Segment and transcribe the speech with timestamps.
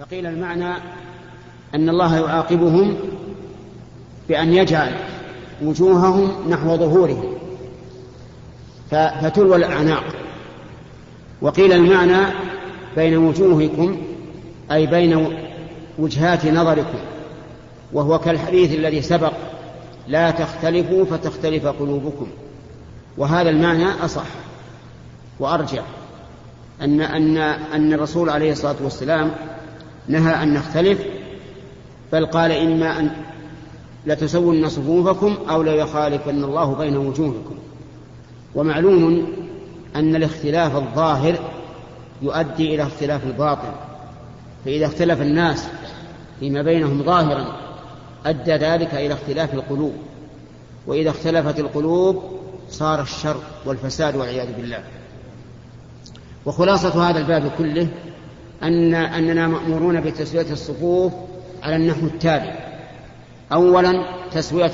[0.00, 0.74] فقيل المعنى
[1.74, 2.96] أن الله يعاقبهم
[4.28, 4.92] بأن يجعل
[5.62, 7.34] وجوههم نحو ظهورهم.
[8.90, 10.04] فتلوى الأعناق.
[11.42, 12.26] وقيل المعنى
[12.96, 14.02] بين وجوهكم
[14.72, 15.38] أي بين
[15.98, 16.98] وجهات نظركم
[17.92, 19.32] وهو كالحديث الذي سبق
[20.08, 22.26] لا تختلفوا فتختلف قلوبكم.
[23.16, 24.26] وهذا المعنى أصح
[25.40, 25.82] وأرجع.
[26.80, 27.36] أن أن
[27.74, 29.30] أن الرسول عليه الصلاة والسلام
[30.10, 30.98] نهى أن نختلف
[32.12, 33.10] بل قال إما أن
[34.06, 37.54] لتسون صفوفكم أو ليخالفن الله بين وجوهكم.
[38.54, 39.32] ومعلوم
[39.96, 41.34] أن الاختلاف الظاهر
[42.22, 43.72] يؤدي إلى اختلاف الباطن.
[44.64, 45.68] فإذا اختلف الناس
[46.40, 47.56] فيما بينهم ظاهرا
[48.26, 49.94] أدى ذلك إلى اختلاف القلوب.
[50.86, 52.22] وإذا اختلفت القلوب
[52.70, 54.82] صار الشر والفساد والعياذ بالله.
[56.46, 57.88] وخلاصة هذا الباب كله
[58.62, 61.12] أن أننا مأمورون بتسوية الصفوف
[61.62, 62.52] على النحو التالي.
[63.52, 64.72] أولا تسوية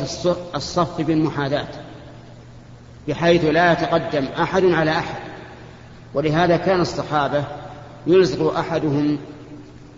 [0.54, 1.68] الصف بالمحاذاة
[3.08, 5.20] بحيث لا يتقدم أحد على أحد.
[6.14, 7.44] ولهذا كان الصحابة
[8.06, 9.18] يلصق أحدهم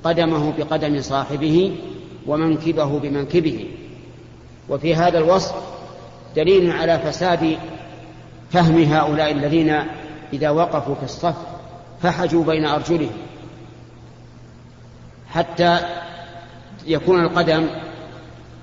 [0.04, 1.76] قدمه بقدم صاحبه
[2.26, 3.66] ومنكبه بمنكبه.
[4.68, 5.54] وفي هذا الوصف
[6.36, 7.58] دليل على فساد
[8.50, 9.76] فهم هؤلاء الذين
[10.32, 11.36] إذا وقفوا في الصف
[12.02, 13.27] فحجوا بين أرجلهم.
[15.30, 15.78] حتى
[16.86, 17.66] يكون القدم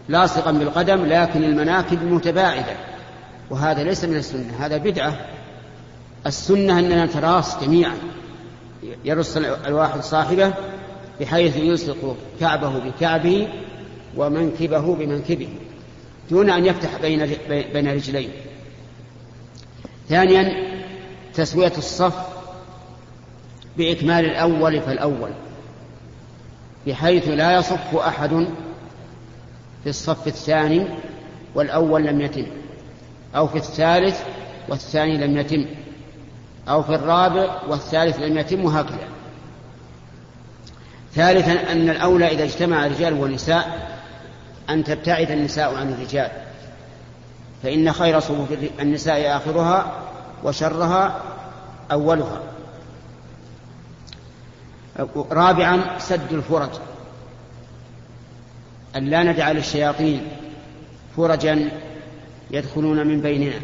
[0.10, 2.76] لاصقا بالقدم لكن المناكب متباعدة.
[3.50, 5.18] وهذا ليس من السنة هذا بدعة.
[6.28, 7.96] السنة أننا نتراص جميعا.
[9.06, 10.54] يرص الواحد صاحبه
[11.20, 13.48] بحيث يلصق كعبه بكعبه
[14.18, 15.50] ومنكبه بمنكبه
[16.30, 18.30] دون أن يفتح بين بين رجليه
[20.10, 20.54] ثانيا
[21.34, 22.14] تسوية الصف
[23.78, 25.30] بإكمال الأول فالأول.
[26.88, 28.30] بحيث لا يصف أحد
[29.84, 30.88] في الصف الثاني
[31.56, 32.46] والأول لم يتم
[33.36, 34.22] أو في الثالث
[34.70, 35.66] والثاني لم يتم
[36.70, 39.08] أو في الرابع والثالث لم يتم وهكذا.
[41.14, 43.96] ثالثا أن الأولى إذا اجتمع الرجال والنساء
[44.70, 46.32] أن تبتعد النساء عن الرجال
[47.64, 49.92] فإن خير صفوف النساء آخرها
[50.44, 51.22] وشرها
[51.92, 52.55] أولها.
[55.32, 56.70] رابعا سد الفرج.
[58.96, 60.28] أن لا ندع للشياطين
[61.18, 61.72] فرجا
[62.52, 63.60] يدخلون من بيننا.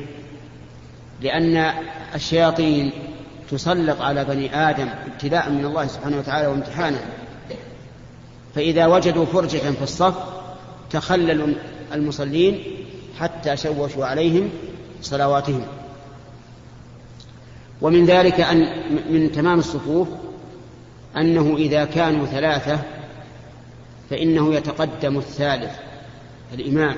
[1.21, 1.73] لأن
[2.15, 2.91] الشياطين
[3.51, 6.99] تسلط على بني آدم ابتلاء من الله سبحانه وتعالى وامتحانا
[8.55, 10.15] فإذا وجدوا فرجة في الصف
[10.89, 11.47] تخللوا
[11.93, 12.63] المصلين
[13.19, 14.49] حتى شوشوا عليهم
[15.01, 15.63] صلواتهم.
[17.81, 18.67] ومن ذلك أن
[19.09, 20.07] من تمام الصفوف
[21.17, 22.79] أنه إذا كانوا ثلاثة
[24.09, 25.71] فإنه يتقدم الثالث
[26.53, 26.95] الإمام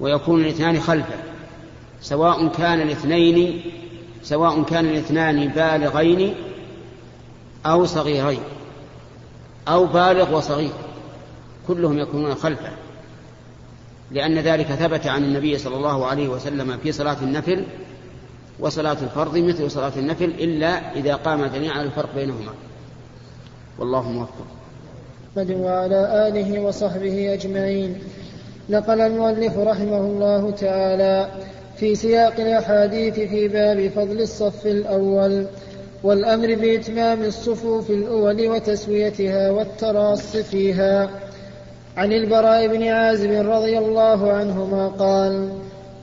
[0.00, 1.16] ويكون الاثنان خلفه
[2.00, 3.62] سواء كان الاثنين
[4.22, 6.34] سواء كان الاثنان بالغين
[7.66, 8.40] أو صغيرين
[9.68, 10.72] أو بالغ وصغير
[11.68, 12.70] كلهم يكونون خلفه
[14.10, 17.64] لأن ذلك ثبت عن النبي صلى الله عليه وسلم في صلاة النفل
[18.58, 22.52] وصلاة الفرض مثل صلاة النفل إلا إذا قام جميعا الفرق بينهما.
[23.78, 24.46] والله موفق.
[25.36, 27.98] وعلى آله وصحبه أجمعين.
[28.70, 31.28] نقل المؤلف رحمه الله تعالى
[31.76, 35.46] في سياق الأحاديث في باب فضل الصف الأول
[36.02, 41.10] والأمر بإتمام الصفوف الأول وتسويتها والتراص فيها.
[41.96, 45.48] عن البراء بن عازب رضي الله عنهما قال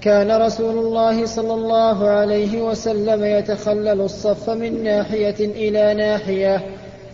[0.01, 6.61] كان رسول الله صلى الله عليه وسلم يتخلل الصف من ناحية إلى ناحية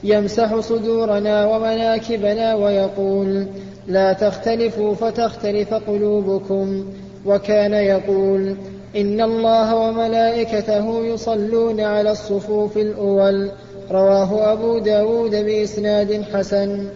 [0.08, 3.46] يمسح صدورنا ومناكبنا ويقول
[3.88, 6.86] لا تختلفوا فتختلف قلوبكم.
[7.26, 8.56] وكان يقول
[8.96, 13.52] إن الله وملائكته يصلون على الصفوف الأول.
[13.92, 16.88] رواه أبو داود بإسناد حسن.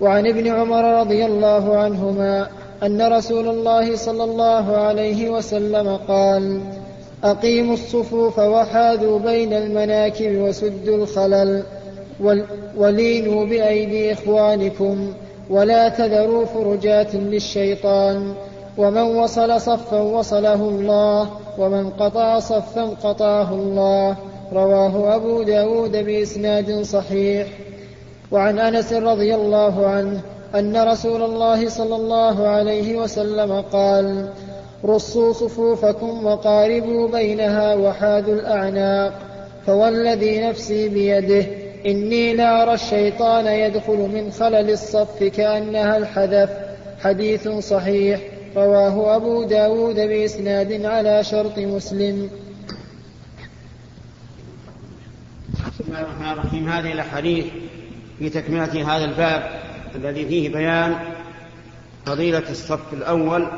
[0.00, 2.46] وعن ابن عمر رضي الله عنهما
[2.82, 6.60] أن رسول الله صلى الله عليه وسلم قال
[7.24, 11.62] أقيموا الصفوف وحاذوا بين المناكب وسدوا الخلل.
[12.76, 15.12] ولينوا بأيدي إخوانكم
[15.50, 18.34] ولا تذروا فرجات للشيطان
[18.78, 24.16] ومن وصل صفا وصله الله ومن قطع صفا قطعه الله
[24.52, 27.46] رواه أبو داود بإسناد صحيح.
[28.30, 30.20] وعن أنس رضي الله عنه
[30.54, 34.28] أن رسول الله صلى الله عليه وسلم قال
[34.84, 39.12] رصوا صفوفكم وقاربوا بينها وحاذوا الأعناق
[39.66, 46.50] فوالذي نفسي بيده إني لأرى الشيطان يدخل من خلل الصف كأنها الحذف.
[47.02, 48.20] حديث صحيح.
[48.56, 52.30] رواه أبو داود بإسناد على شرط مسلم.
[55.50, 56.68] بسم الله الرحمن الرحيم.
[56.68, 57.46] هذه الأحاديث
[58.18, 59.60] في تكملة هذا الباب
[59.94, 60.96] الذي فيه بيان
[62.06, 63.48] فضيلة الصف الأول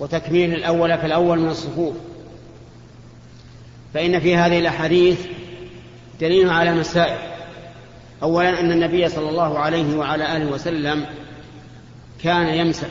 [0.00, 1.94] وتكميل الأول فالأول من الصفوف.
[3.94, 5.26] فإن في هذه الأحاديث
[6.20, 7.18] دليل على مسائل.
[8.22, 11.06] أولا أن النبي صلى الله عليه وعلى آله وسلم
[12.22, 12.88] كان يمسح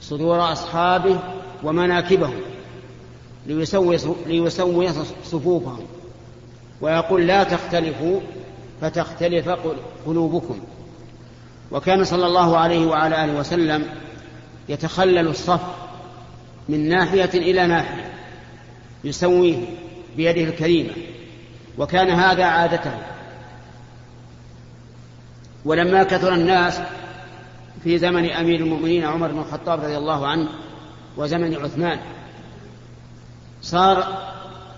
[0.00, 1.18] صدور أصحابه
[1.62, 2.40] ومناكبهم
[3.46, 4.88] ليسوي, ليسوي
[5.24, 5.86] صفوفهم
[6.80, 8.20] ويقول لا تختلفوا
[8.80, 9.48] فتختلف
[10.06, 10.60] قلوبكم.
[11.70, 13.86] وكان صلى الله عليه وعلى آله وسلم
[14.68, 15.60] يتخلل الصف
[16.68, 18.12] من ناحية إلى ناحية
[19.04, 19.56] يسويه
[20.16, 20.92] بيده الكريمة.
[21.78, 22.98] وكان هذا عادته
[25.64, 26.80] ولما كثر الناس
[27.84, 30.48] في زمن أمير المؤمنين عمر بن الخطاب رضي الله عنه
[31.16, 31.98] وزمن عثمان
[33.62, 34.22] صار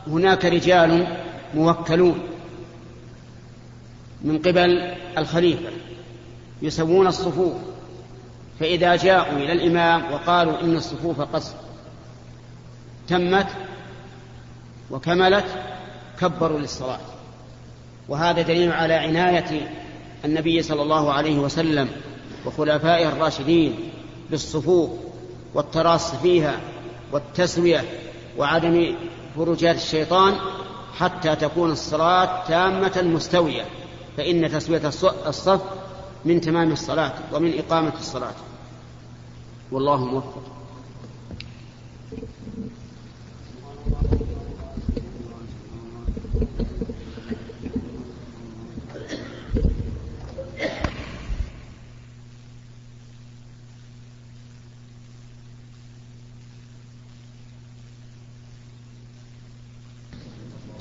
[0.06, 1.18] هناك رجال
[1.54, 2.18] موكلون
[4.22, 5.70] من قبل الخليفة
[6.62, 7.54] يسوون الصفوف
[8.60, 11.42] فإذا جاءوا إلى الإمام وقالوا إن الصفوف قد
[13.08, 13.46] تمت
[14.90, 15.44] وكملت
[16.20, 17.00] كبروا للصلاة.
[18.08, 19.70] وهذا دليل على عناية
[20.24, 21.88] النبي صلى الله عليه وسلم
[22.46, 23.74] وخلفائه الراشدين
[24.30, 24.90] بالصفوف
[25.54, 26.60] والتراص فيها
[27.12, 27.84] والتسوية
[28.38, 28.96] وعدم
[29.36, 30.34] فرجات الشيطان
[30.94, 33.64] حتى تكون الصلاة تامة مستوية.
[34.16, 34.86] فإن تسوية
[35.26, 35.60] الصف
[36.24, 38.34] من تمام الصلاة ومن إقامة الصلاة.
[39.72, 40.42] والله موفق.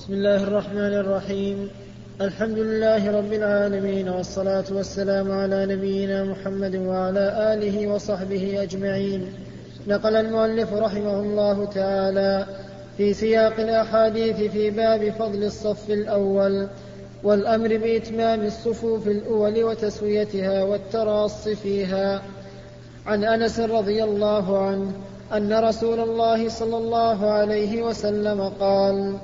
[0.06, 1.69] بسم الله الرحمن الرحيم.
[2.22, 9.34] الحمد لله رب العالمين والصلاة والسلام على نبينا محمد وعلى آله وصحبه أجمعين.
[9.88, 12.46] نقل المؤلف رحمه الله تعالى
[12.98, 16.68] في سياق الأحاديث في باب فضل الصف الأول
[17.24, 22.22] والأمر بإتمام الصفوف الأول وتسويتها والتراص فيها.
[23.06, 24.92] عن أنس رضي الله عنه
[25.34, 29.18] أن رسول الله صلى الله عليه وسلم قال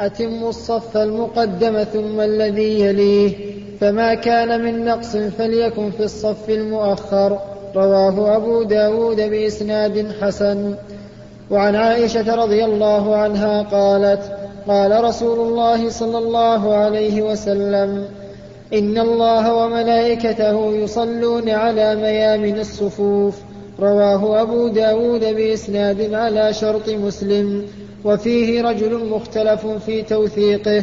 [0.00, 7.38] أتموا الصف المقدم ثم الذي يليه فما كان من نقص فليكن في الصف المؤخر.
[7.76, 10.74] رواه أبو داود بإسناد حسن.
[11.50, 14.20] وعن عائشة رضي الله عنها قالت
[14.68, 18.04] قال رسول الله صلى الله عليه وسلم
[18.74, 23.53] إن الله وملائكته يصلون على ميامن الصفوف.
[23.80, 27.66] رواه أبو داود بإسناد على شرط مسلم
[28.04, 30.82] وفيه رجل مختلف في توثيقه.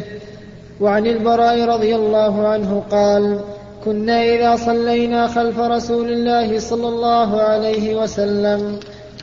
[0.80, 3.40] وعن البراء رضي الله عنه قال
[3.84, 8.78] كنا إذا صلينا خلف رسول الله صلى الله عليه وسلم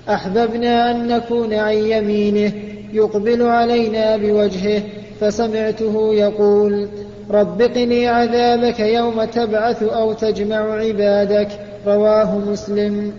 [0.10, 2.54] أحببنا أن نكون عن يمينه
[2.94, 4.82] يقبل علينا بوجهه
[5.20, 6.88] فسمعته يقول
[7.32, 11.48] رب قني عذابك يوم تبعث أو تجمع عبادك.
[11.88, 13.14] رواه مسلم.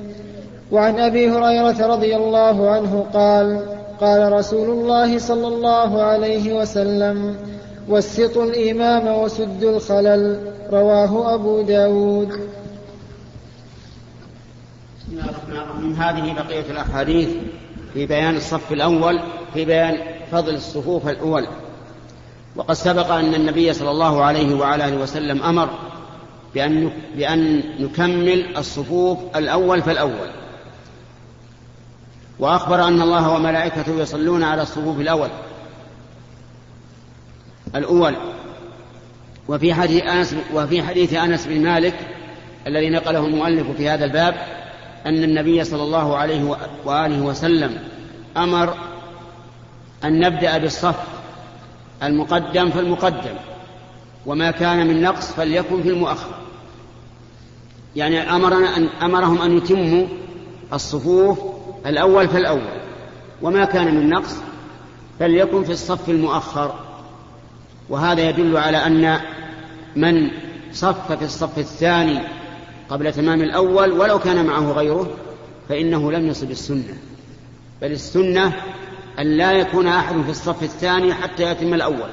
[0.72, 3.66] وعن أبي هريرة رضي الله عنه قال
[4.00, 7.36] قال رسول الله صلى الله عليه وسلم
[7.88, 12.28] وسطوا الإمام وسدوا الخلل رواه أبو داود.
[14.98, 15.92] بسم الله الرحمن الرحيم.
[15.92, 17.28] هذه بقية الأحاديث
[17.94, 19.20] في بيان الصف الأول
[19.54, 19.96] في بيان
[20.32, 21.46] فضل الصفوف الأول.
[22.56, 25.68] وقد سبق أن النبي صلى الله عليه وعلى آله وسلم أمر
[26.54, 30.39] بأن بأن نكمل الصفوف الأول فالأول.
[32.40, 35.28] وأخبر أن الله وملائكته يصلون على الصفوف الأول
[37.74, 38.16] الأول.
[39.48, 41.94] وفي حديث أنس وفي حديث أنس بن مالك
[42.66, 44.34] الذي نقله المؤلف في هذا الباب
[45.06, 47.78] أن النبي صلى الله عليه وآله وسلم
[48.36, 48.74] أمر
[50.04, 50.96] أن نبدأ بالصف
[52.02, 53.34] المقدم فالمقدم
[54.26, 56.34] وما كان من نقص فليكن في المؤخر.
[57.96, 60.06] يعني أمرنا أن أمرهم أن يتموا
[60.72, 61.38] الصفوف
[61.86, 62.80] الأول فالأول.
[63.42, 64.36] وما كان من نقص
[65.18, 66.74] فليكن في الصف المؤخر.
[67.88, 69.20] وهذا يدل على أن
[69.96, 70.30] من
[70.72, 72.20] صف في الصف الثاني
[72.88, 75.10] قبل تمام الأول ولو كان معه غيره
[75.68, 76.96] فإنه لم يصب السنة.
[77.82, 78.52] بل السنة
[79.18, 82.10] أن لا يكون أحد في الصف الثاني حتى يتم الأول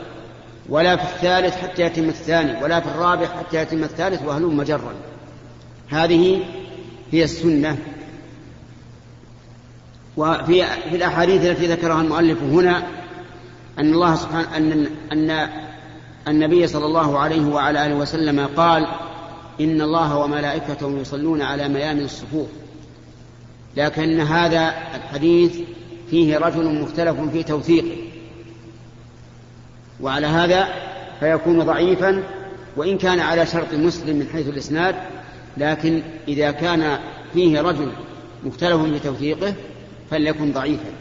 [0.70, 4.94] ولا في الثالث حتى يتم الثاني ولا في الرابع حتى يتم الثالث وهلم مجرا
[5.90, 6.40] هذه
[7.12, 7.78] هي السنة
[10.18, 12.88] وفي في الأحاديث التي ذكرها المؤلف هنا
[13.80, 15.50] أن الله سبحانه أن أن
[16.28, 18.88] النبي صلى الله عليه وعلى آله وسلم قال
[19.62, 22.48] إن الله وملائكته يصلون على ميامن الصفوف.
[23.78, 25.60] لكن هذا الحديث
[26.10, 27.98] فيه رجل مختلف في توثيقه.
[30.02, 30.68] وعلى هذا
[31.20, 32.24] فيكون ضعيفا
[32.78, 34.96] وإن كان على شرط مسلم من حيث الإسناد
[35.58, 37.00] لكن إذا كان
[37.34, 37.92] فيه رجل
[38.46, 39.54] مختلف في توثيقه
[40.12, 40.92] فليكن ضعيفا.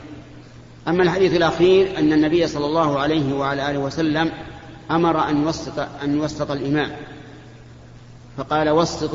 [0.89, 4.31] أما الحديث الأخير أن النبي صلى الله عليه وعلى آله وسلم
[4.91, 6.91] أمر أن يوسط أن يوسط الإمام.
[8.37, 9.11] فقال وسط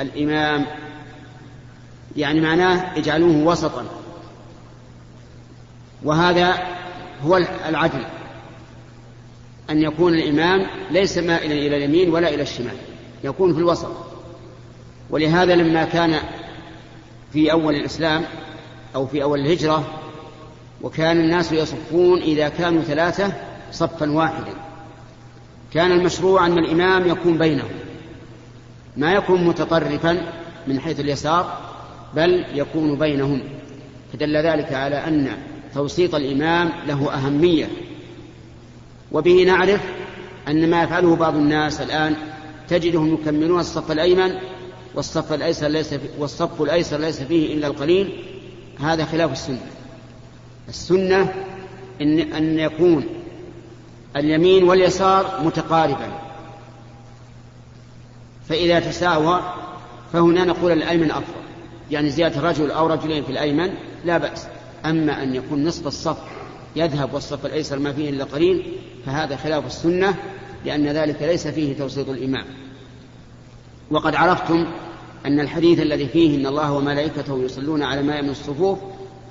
[0.00, 0.66] الإمام
[2.16, 3.84] يعني معناه اجعلوه وسطا.
[6.04, 6.62] وهذا
[7.22, 7.36] هو
[7.68, 8.04] العدل
[9.70, 12.76] أن يكون الإمام ليس مائلا إلى اليمين ولا إلى الشمال
[13.24, 13.90] يكون في الوسط.
[15.10, 16.20] ولهذا لما كان
[17.32, 18.24] في أول الإسلام
[18.96, 19.84] أو في أول الهجرة
[20.82, 23.32] وكان الناس يصفون إذا كانوا ثلاثة
[23.72, 24.52] صفا واحدا.
[25.74, 27.70] كان المشروع أن الإمام يكون بينهم
[28.96, 30.32] ما يكون متطرفا
[30.66, 31.58] من حيث اليسار
[32.14, 33.42] بل يكون بينهم.
[34.12, 35.28] فدل ذلك على أن
[35.74, 37.68] توسيط الإمام له أهمية.
[39.12, 39.80] وبه نعرف
[40.48, 42.16] أن ما يفعله بعض الناس الآن
[42.68, 44.34] تجدهم يكملون الصف الأيمن
[44.94, 48.35] والصف الأيسر ليس والصف الأيسر ليس فيه إلا القليل
[48.80, 49.66] هذا خلاف السنة.
[50.68, 51.34] السنة
[52.00, 53.06] إن أن يكون
[54.16, 56.08] اليمين واليسار متقاربا
[58.48, 59.40] فإذا تساوى
[60.12, 61.46] فهنا نقول الأيمن أفضل
[61.90, 64.46] يعني زيادة رجل أو رجلين في الأيمن لا بأس.
[64.84, 66.16] أما أن يكون نصف الصف
[66.76, 68.72] يذهب والصف الأيسر ما فيه إلا قليل
[69.06, 70.14] فهذا خلاف السنة
[70.64, 72.44] لأن ذلك ليس فيه توسيط الإمام.
[73.90, 74.66] وقد عرفتم
[75.26, 78.78] أن الحديث الذي فيه إن الله وملائكته يصلون على ماء من الصفوف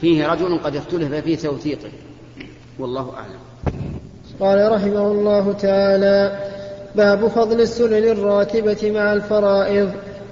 [0.01, 1.89] فيه رجل قد اختلف في توثيقه.
[2.79, 3.39] والله أعلم.
[4.39, 6.39] قال رحمه الله تعالى
[6.95, 9.91] باب فضل السنن الراتبة مع الفرائض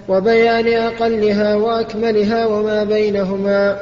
[0.10, 3.78] وبيان أقلها وأكملها وما بينهما.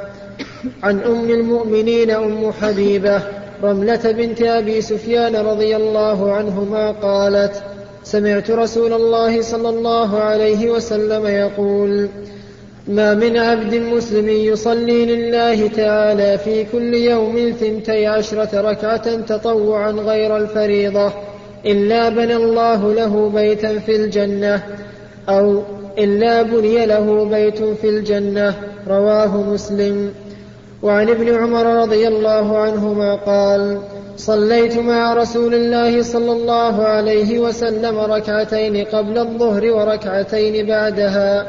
[0.84, 3.22] عن أم المؤمنين أم حبيبة
[3.64, 7.64] رملة بنت أبي سفيان رضي الله عنهما قالت
[8.04, 12.10] سمعت رسول الله صلى الله عليه وسلم يقول
[12.88, 20.38] ما من عبد مسلم يصلي لله تعالى في كل يوم ثنتي عشرة ركعة تطوعا غير
[20.38, 21.12] الفريضة
[21.66, 24.64] إلا بنى الله له بيتا في الجنة
[25.30, 25.62] أو
[25.98, 28.56] إلا بني له بيت في الجنة.
[28.88, 30.14] رواه مسلم.
[30.84, 33.80] وعن ابن عمر رضي الله عنهما قال
[34.18, 41.48] صليت مع رسول الله صلى الله عليه وسلم ركعتين قبل الظهر وركعتين بعدها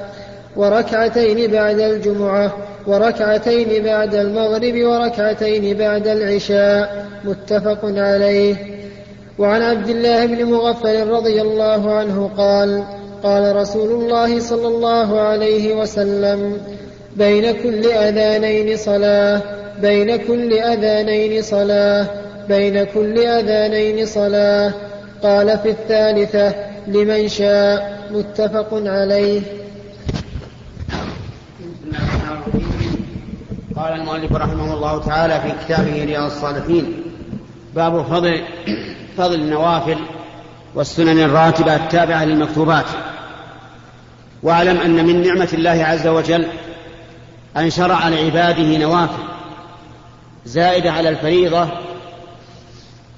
[0.57, 8.57] وركعتين بعد الجمعة وركعتين بعد المغرب وركعتين بعد العشاء متفق عليه.
[9.39, 12.85] وعن عبد الله بن مغفل رضي الله عنه قال
[13.23, 16.57] قال رسول الله صلى الله عليه وسلم
[17.17, 19.41] بين كل أذانين صلاة
[19.83, 22.07] بين كل أذانين صلاة
[22.49, 24.73] بين كل أذانين صلاة.
[25.23, 26.55] قال في الثالثة
[26.87, 28.03] لمن شاء.
[28.11, 29.43] متفق عليه.
[33.77, 37.03] قال المؤلف رحمه الله تعالى في كتابه رياض الصالحين
[37.75, 38.41] باب فضل
[39.17, 39.99] فضل النوافل
[40.75, 42.87] والسنن الراتبة التابعة للمكتوبات.
[44.43, 46.47] واعلم أن من نعمة الله عز وجل
[47.57, 49.23] أن شرع لعباده نوافل
[50.45, 51.69] زائدة على الفريضة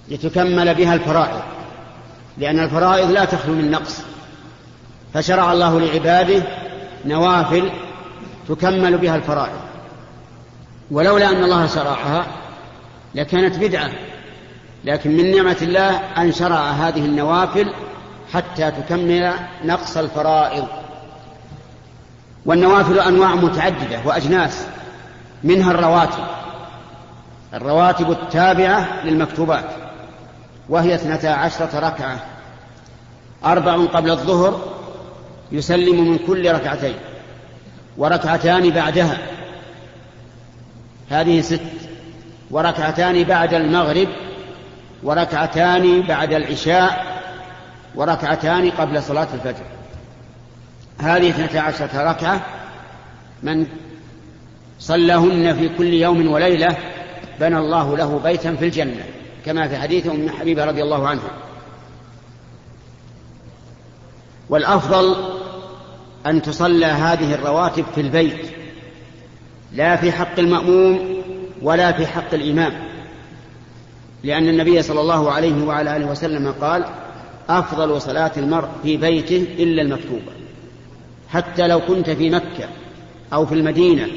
[0.09, 1.43] لتكمل بها الفرائض
[2.39, 4.03] لأن الفرائض لا تخلو من نقص.
[5.15, 6.43] فشرع الله لعباده
[7.05, 7.71] نوافل
[8.49, 9.61] تكمل بها الفرائض.
[10.91, 12.27] ولولا أن الله شرعها
[13.15, 13.91] لكانت بدعة
[14.85, 17.73] لكن من نعمة الله أن شرع هذه النوافل
[18.33, 19.33] حتى تكمل
[19.65, 20.67] نقص الفرائض.
[22.47, 24.67] والنوافل أنواع متعددة وأجناس
[25.45, 26.25] منها الرواتب
[27.55, 29.84] الرواتب التابعة للمكتوبات.
[30.69, 32.19] وهي اثنتا عشرة ركعة.
[33.45, 34.61] أربع قبل الظهر
[35.53, 36.95] يسلم من كل ركعتين
[37.97, 39.19] وركعتان بعدها.
[41.11, 41.61] هذه ست
[42.51, 44.09] وركعتان بعد المغرب
[45.03, 47.07] وركعتان بعد العشاء
[47.95, 49.65] وركعتان قبل صلاة الفجر.
[50.99, 52.41] هذه اثنتا عشرة ركعة
[53.43, 53.67] من
[54.81, 56.77] صلىهن في كل يوم وليلة
[57.41, 59.05] بنى الله له بيتا في الجنة.
[59.45, 61.31] كما في حديث أم حبيبة رضي الله عنها.
[64.49, 65.17] والأفضل
[66.27, 68.47] أن تصلى هذه الرواتب في البيت
[69.73, 71.23] لا في حق المأموم
[71.63, 72.73] ولا في حق الإمام.
[74.23, 76.85] لأن النبي صلى الله عليه وعلى آله وسلم قال
[77.49, 80.33] أفضل صلاة المرء في بيته إلا المكتوبة.
[81.29, 82.69] حتى لو كنت في مكة
[83.33, 84.09] أو في المدينة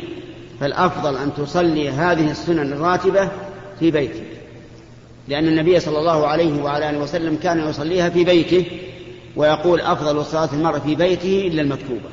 [0.59, 3.29] فالأفضل أن تصلي هذه السنن الراتبة
[3.79, 4.36] في بيتك.
[5.27, 8.65] لأن النبي صلى الله عليه وعلى آله وسلم كان يصليها في بيته
[9.35, 12.09] ويقول أفضل صلاة المرء في بيته إلا المكتوبة.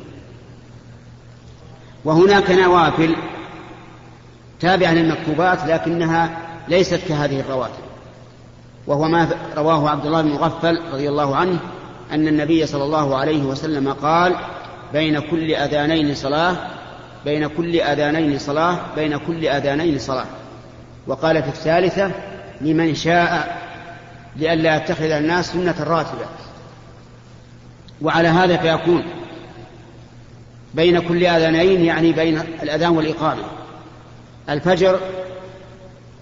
[2.05, 3.17] وهناك نوافل
[4.61, 7.85] تابعة للمكتوبات لكنها ليست كهذه الرواتب.
[8.87, 11.59] وهو ما رواه عبد الله بن مغفل رضي الله عنه
[12.13, 14.37] أن النبي صلى الله عليه وسلم قال
[14.93, 16.57] بين كل أذانين صلاة
[17.25, 20.27] بين كل أذانين صلاة بين كل أذانين صلاة.
[21.07, 22.11] وقال في الثالثة
[22.61, 23.63] لمن شاء
[24.37, 26.27] لئلا يتخذ الناس سنة راتبة.
[28.03, 29.05] وعلى هذا فيكون
[30.75, 33.43] بين كل أذانين يعني بين الأذان والإقامة.
[34.49, 35.01] الفجر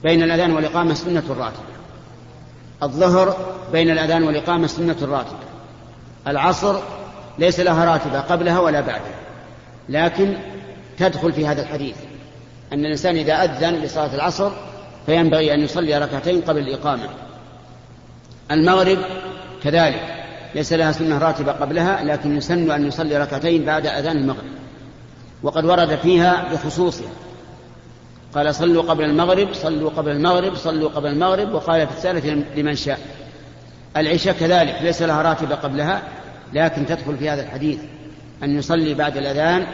[0.02, 1.72] بين الأذان والإقامة سنة راتبة.
[2.82, 5.52] الظهر بين الأذان والإقامة سنة راتبة.
[6.26, 6.80] العصر
[7.38, 9.22] ليس لها راتبة قبلها ولا بعدها.
[9.88, 10.36] لكن
[10.98, 11.96] تدخل في هذا الحديث
[12.72, 14.52] أن الإنسان إذا أذن لصلاة العصر
[15.06, 17.08] فينبغي أن يصلي ركعتين قبل الإقامة.
[18.50, 18.98] المغرب
[19.62, 20.24] كذلك.
[20.54, 24.52] ليس لها سنة راتبة قبلها لكن يسن أن يصلي ركعتين بعد أذان المغرب.
[25.42, 27.10] وقد ورد فيها بخصوصها.
[28.34, 31.54] قال صلوا قبل المغرب صلوا قبل المغرب صلوا قبل المغرب.
[31.54, 32.98] وقال في الثالث لمن شاء.
[33.96, 36.02] العشاء كذلك ليس لها راتبة قبلها
[36.52, 37.78] لكن تدخل في هذا الحديث
[38.42, 39.66] أن يصلي بعد الأذان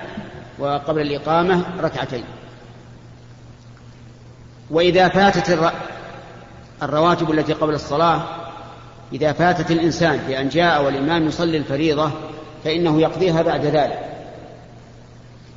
[0.59, 2.25] وقبل الإقامة ركعتين.
[4.71, 5.73] وإذا فاتت
[6.83, 8.23] الرواتب التي قبل الصلاة
[9.13, 12.11] إذا فاتت الإنسان بأن جاء والإمام يصلي الفريضة
[12.65, 13.99] فإنه يقضيها بعد ذلك.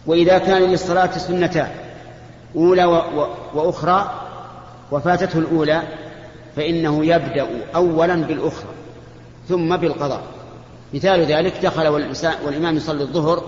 [0.06, 1.72] وإذا كان للصلاة سنتان
[2.56, 2.86] أولى
[3.54, 4.12] وأخرى
[4.92, 5.82] وفاتته الأولى
[6.56, 8.70] فإنه يبدأ أولا بالأخرى
[9.50, 10.22] ثم بالقضاء.
[10.94, 11.88] مثال ذلك دخل
[12.46, 13.44] والإمام يصلي الظهر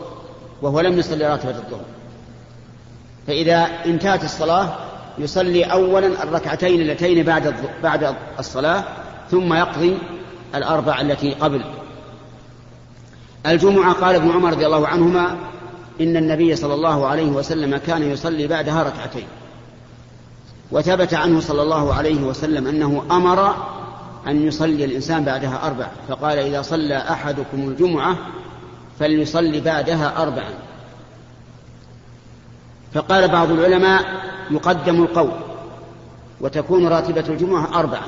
[0.61, 1.85] وهو لم يصلي راتبة الظهر.
[3.27, 4.75] فإذا انتهت الصلاة
[5.17, 8.83] يصلي أولا الركعتين اللتين بعد بعد الصلاة
[9.31, 9.97] ثم يقضي
[10.55, 11.61] الأربع التي قبل.
[13.45, 15.37] الجمعة قال ابن عمر رضي الله عنهما
[16.01, 19.27] إن النبي صلى الله عليه وسلم كان يصلي بعدها ركعتين.
[20.71, 23.55] وثبت عنه صلى الله عليه وسلم أنه أمر
[24.27, 25.87] أن يصلي الإنسان بعدها أربع.
[26.09, 28.17] فقال إذا صلى أحدكم الجمعة
[28.99, 30.53] فليصلي بعدها أربعا.
[32.93, 34.05] فقال بعض العلماء
[34.51, 35.31] يقدم القول
[36.41, 38.07] وتكون راتبة الجمعة أربعا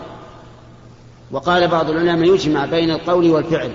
[1.31, 3.71] وقال بعض العلماء يجمع بين القول والفعل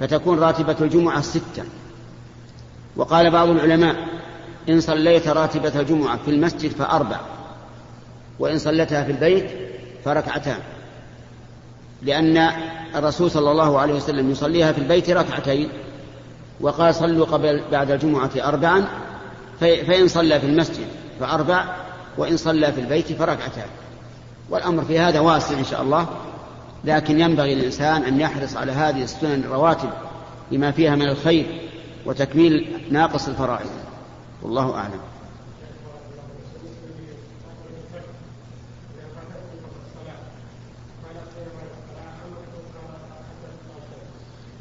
[0.00, 1.64] فتكون راتبة الجمعة ستة.
[2.96, 3.96] وقال بعض العلماء
[4.68, 7.20] إن صليت راتبة الجمعة في المسجد فأربع
[8.38, 9.50] وإن صليتها في البيت
[10.04, 10.58] فركعتان.
[12.02, 12.50] لأن
[12.94, 15.68] الرسول صلى الله عليه وسلم يصليها في البيت ركعتين
[16.60, 18.88] وقال صلوا قبل بعد الجمعة أربعا
[19.60, 20.86] فإن صلى في المسجد
[21.20, 21.64] فأربع
[22.18, 23.68] وإن صلى في البيت فركعتان.
[24.50, 26.08] والأمر في هذا واسع إن شاء الله
[26.84, 29.90] لكن ينبغي للإنسان أن يحرص على هذه السنن الرواتب
[30.52, 31.60] لما فيها من الخير
[32.06, 33.70] وتكميل ناقص الفرائض.
[34.42, 35.00] والله أعلم.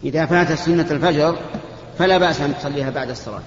[0.04, 1.36] إذا فاتت سنة الفجر
[2.00, 3.42] فلا بأس أن تصليها بعد الصلاة.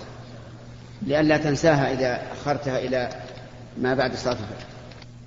[1.02, 3.08] لئلا تنساها إذا أخرتها إلى
[3.78, 4.66] ما بعد صلاة الفجر.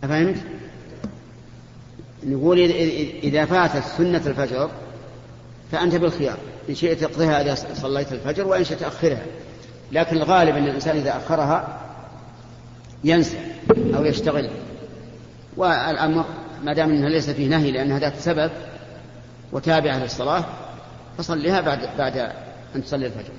[0.04, 0.38] أفهمت؟
[2.24, 2.60] نقول
[3.24, 4.70] إذا فاتت سنة الفجر
[5.72, 6.38] فأنت بالخيار.
[6.70, 9.22] إن شئت تقضيها إذا صليت الفجر وإن شئت تأخرها.
[9.92, 11.82] لكن الغالب أن الإنسان إذا أخرها
[13.04, 13.38] ينسى
[13.96, 14.50] أو يشتغل.
[15.58, 16.26] والأمر
[16.64, 18.52] ما دام أنها ليس فيه نهي لأنها ذات سبب
[19.52, 20.46] وتابعة للصلاة
[21.18, 22.18] فصليها بعد بعد
[22.76, 23.34] أن تصلي الفجر.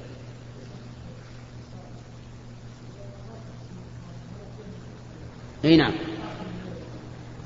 [5.65, 5.93] أي نعم.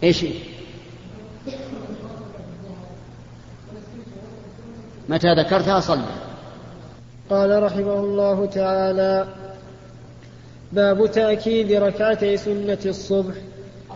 [0.02, 0.24] إيش؟
[5.08, 6.04] متى ذكرتها؟ صلى.
[7.30, 9.26] قال رحمه الله تعالى
[10.72, 13.34] باب تأكيد ركعتي سنة الصبح.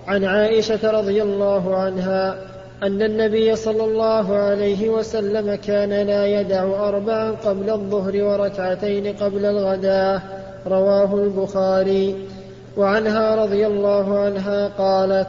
[0.06, 2.46] عن عائشة رضي الله عنها
[2.82, 10.22] أن النبي صلى الله عليه وسلم كان لا يدع أربعا قبل الظهر وركعتين قبل الغداة.
[10.66, 12.31] رواه البخاري.
[12.76, 15.28] وعنها رضي الله عنها قالت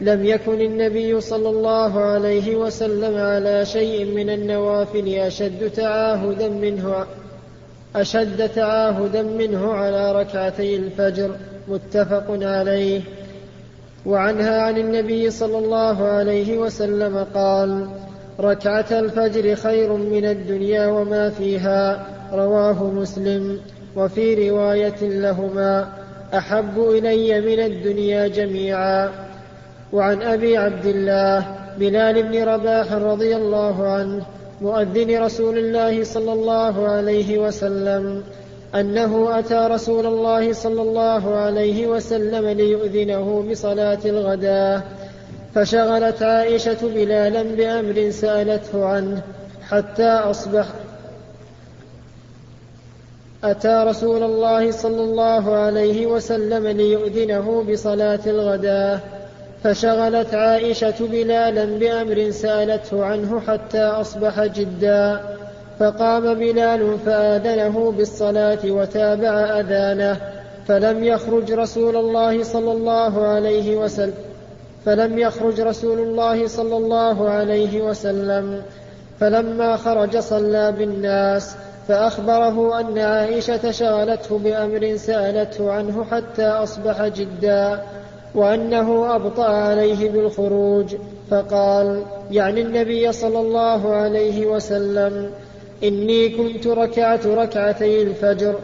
[0.00, 7.06] لم يكن النبي صلى الله عليه وسلم على شيء من النوافل أشد تعاهدا منه
[7.96, 11.30] أشد تعاهدا منه على ركعتي الفجر.
[11.68, 13.00] متفق عليه.
[14.06, 17.86] وعنها عن النبي صلى الله عليه وسلم قال
[18.40, 22.06] ركعة الفجر خير من الدنيا وما فيها.
[22.32, 23.60] رواه مسلم.
[23.96, 25.88] وفي رواية لهما
[26.34, 29.10] أحب إلي من الدنيا جميعا.
[29.92, 31.46] وعن أبي عبد الله
[31.78, 34.22] بلال بن رباح رضي الله عنه
[34.60, 38.22] مؤذن رسول الله صلى الله عليه وسلم
[38.74, 44.82] أنه أتى رسول الله صلى الله عليه وسلم ليؤذنه بصلاة الغداة
[45.54, 49.22] فشغلت عائشة بلالا بأمر سألته عنه
[49.68, 50.66] حتى أصبح
[53.44, 59.00] أتى رسول الله صلى الله عليه وسلم ليؤذنه بصلاة الغداة
[59.64, 65.20] فشغلت عائشة بلالا بأمر سألته عنه حتى أصبح جدا
[65.78, 70.16] فقام بلال فآذنه بالصلاة وتابع أذانه
[70.68, 74.14] فلم يخرج رسول الله صلى الله عليه وسلم
[74.84, 78.62] فلم يخرج رسول الله صلى الله عليه وسلم
[79.20, 81.56] فلما خرج صلى بالناس
[81.88, 87.82] فأخبره أن عائشة شغلته بأمر سألته عنه حتى أصبح جدا
[88.34, 90.96] وأنه أبطأ عليه بالخروج
[91.30, 95.30] فقال يعني النبي صلى الله عليه وسلم
[95.84, 98.54] إني كنت ركعت ركعتي الفجر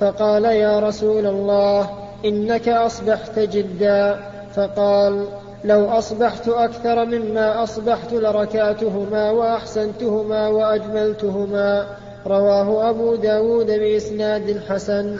[0.00, 1.90] فقال يا رسول الله
[2.24, 4.20] إنك أصبحت جدا.
[4.54, 5.24] فقال
[5.64, 11.86] لو أصبحت أكثر مما أصبحت لركعتهما وأحسنتهما وأجملتهما.
[12.26, 15.18] رواه أبو داود بإسناد حسن.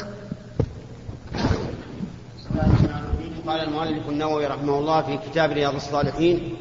[3.47, 6.57] قال المؤلف النووي رحمه الله في كتاب رياض الصالحين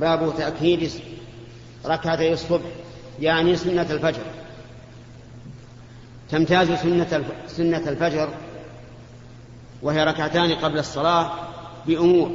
[0.00, 0.90] باب تأكيد
[1.86, 2.70] ركعتي الصبح
[3.20, 4.22] يعني سنة الفجر.
[6.30, 8.28] تمتاز سنة سنة الفجر
[9.82, 11.30] وهي ركعتان قبل الصلاة
[11.86, 12.30] بأمور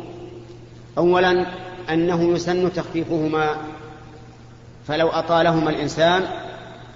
[0.98, 1.46] أولا
[1.90, 3.56] أنه يسن تخفيفهما
[4.88, 6.24] فلو أطالهما الإنسان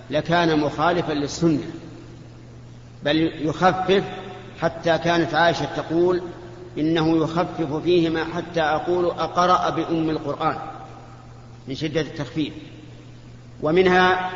[0.10, 1.64] لكان مخالفا للسنة
[3.04, 4.04] بل يخفف
[4.62, 6.22] حتى كانت عائشة تقول
[6.78, 10.58] إنه يخفف فيهما حتى أقول أقرأ بأم القرآن
[11.68, 12.54] من شدة التخفيف.
[13.62, 14.32] ومنها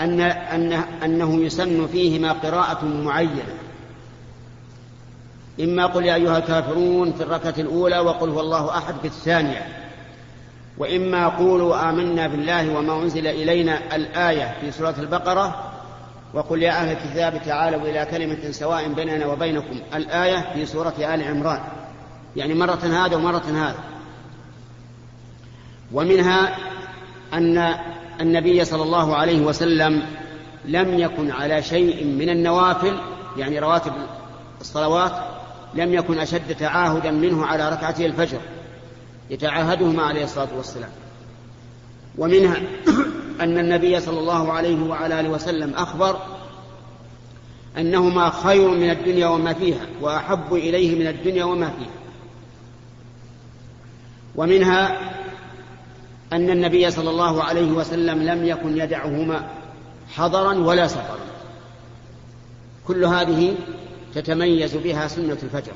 [0.00, 0.72] أن أن
[1.04, 3.54] أنه يسن فيهما قراءة معينة.
[5.60, 9.85] إما قل يا أيها الكافرون في الركعة الأولى وقل هو الله أحد في الثانية
[10.78, 15.72] وإما قولوا آمنا بالله وما أنزل إلينا الآية في سورة البقرة
[16.34, 21.60] وقل يا أهل الكتاب تعالوا إلى كلمة سواء بيننا وبينكم الآية في سورة آل عمران.
[22.36, 23.78] يعني مرة هذا ومرة هذا.
[25.92, 26.56] ومنها
[27.32, 27.74] أن
[28.20, 30.02] النبي صلى الله عليه وسلم
[30.64, 32.98] لم يكن على شيء من النوافل
[33.36, 33.92] يعني رواتب
[34.60, 35.12] الصلوات
[35.74, 38.38] لم يكن أشد تعاهدا منه على ركعتي الفجر.
[39.30, 40.90] يتعاهدهما عليه الصلاة والسلام.
[42.18, 42.56] ومنها
[43.40, 46.20] أن النبي صلى الله عليه وعلى آله وسلم أخبر
[47.78, 51.90] أنهما خير من الدنيا وما فيها وأحب إليه من الدنيا وما فيها.
[54.36, 54.98] ومنها
[56.32, 59.48] أن النبي صلى الله عليه وسلم لم يكن يدعهما
[60.14, 61.18] حضرا ولا سفرا.
[62.86, 63.54] كل هذه
[64.14, 65.72] تتميز بها سنة الفجر.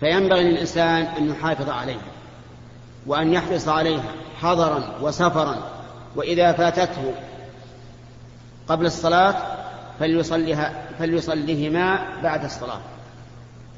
[0.00, 2.11] فينبغي للإنسان أن يحافظ عليها.
[3.06, 5.56] وأن يحرص عليها حضرا وسفرا
[6.16, 7.14] وإذا فاتته
[8.68, 9.34] قبل الصلاة
[10.00, 12.80] فليصليها فليصليهما بعد الصلاة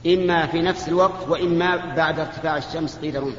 [0.06, 3.34] إما في نفس الوقت وإما بعد ارتفاع الشمس قيد رمح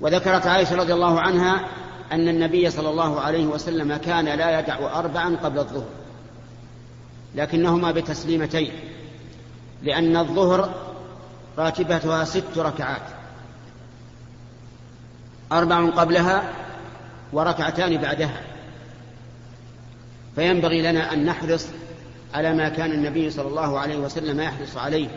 [0.00, 1.68] وذكرت عائشة رضي الله عنها
[2.12, 5.86] أن النبي صلى الله عليه وسلم كان لا يدع أربعا قبل الظهر
[7.34, 8.72] لكنهما بتسليمتين
[9.82, 10.74] لأن الظهر
[11.58, 13.02] راتبتها ست ركعات.
[15.54, 16.52] أربع قبلها
[17.32, 18.40] وركعتان بعدها.
[20.34, 21.66] فينبغي لنا أن نحرص
[22.34, 25.08] على ما كان النبي صلى الله عليه وسلم يحرص عليه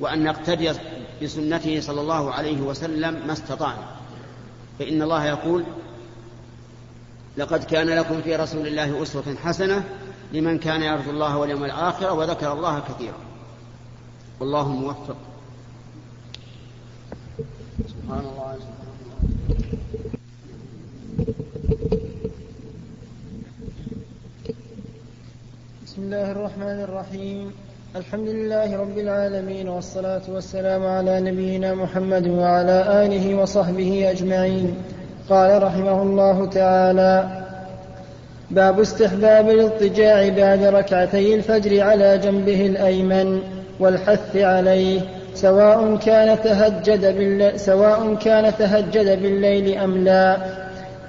[0.00, 0.72] وأن نقتدي
[1.22, 3.84] بسنته صلى الله عليه وسلم ما استطعنا.
[4.78, 5.64] فإن الله يقول
[7.36, 9.84] لقد كان لكم في رسول الله أسوة حسنة
[10.32, 13.18] لمن كان يرجو الله واليوم الآخر وذكر الله كثيرا.
[14.40, 15.16] والله موفق.
[17.88, 18.58] سبحان الله.
[25.98, 27.52] بسم الله الرحمن الرحيم.
[27.96, 34.74] الحمد لله رب العالمين والصلاة والسلام على نبينا محمد وعلى آله وصحبه أجمعين.
[35.30, 37.24] قال رحمه الله تعالى
[38.50, 43.40] باب استحباب الاضطجاع بعد ركعتي الفجر على جنبه الأيمن
[43.80, 45.00] والحث عليه
[45.34, 50.36] سواء كان تهجد بالليل سواء كان تهجد بالليل أم لا.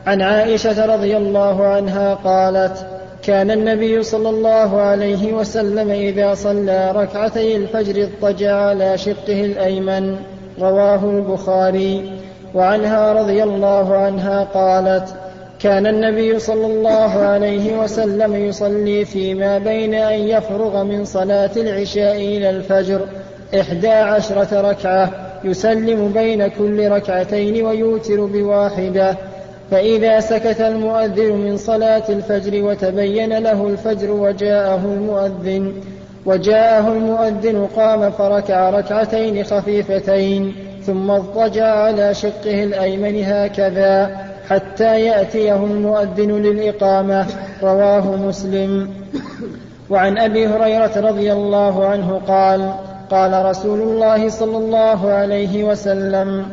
[0.08, 2.89] عن عائشة رضي الله عنها قالت
[3.24, 10.16] كان النبي صلى الله عليه وسلم إذا صلى ركعتي الفجر اضطجع على شقه الأيمن.
[10.62, 12.12] رواه البخاري.
[12.56, 15.16] وعنها رضي الله عنها قالت
[15.60, 22.50] كان النبي صلى الله عليه وسلم يصلي فيما بين أن يفرغ من صلاة العشاء إلى
[22.50, 23.02] الفجر
[23.60, 25.12] إحدى عشرة ركعة
[25.44, 29.18] يسلم بين كل ركعتين ويوتر بواحدة.
[29.72, 35.74] فإذا سكت المؤذن من صلاة الفجر وتبين له الفجر وجاءه المؤذن
[36.26, 44.18] وجاءه المؤذن قام فركع ركعتين خفيفتين ثم اضطجع على شقه الأيمن هكذا
[44.50, 47.28] حتى يأتيه المؤذن للإقامة.
[47.64, 48.90] رواه مسلم.
[49.90, 52.74] وعن أبي هريرة رضي الله عنه قال
[53.12, 56.46] قال رسول الله صلى الله عليه وسلم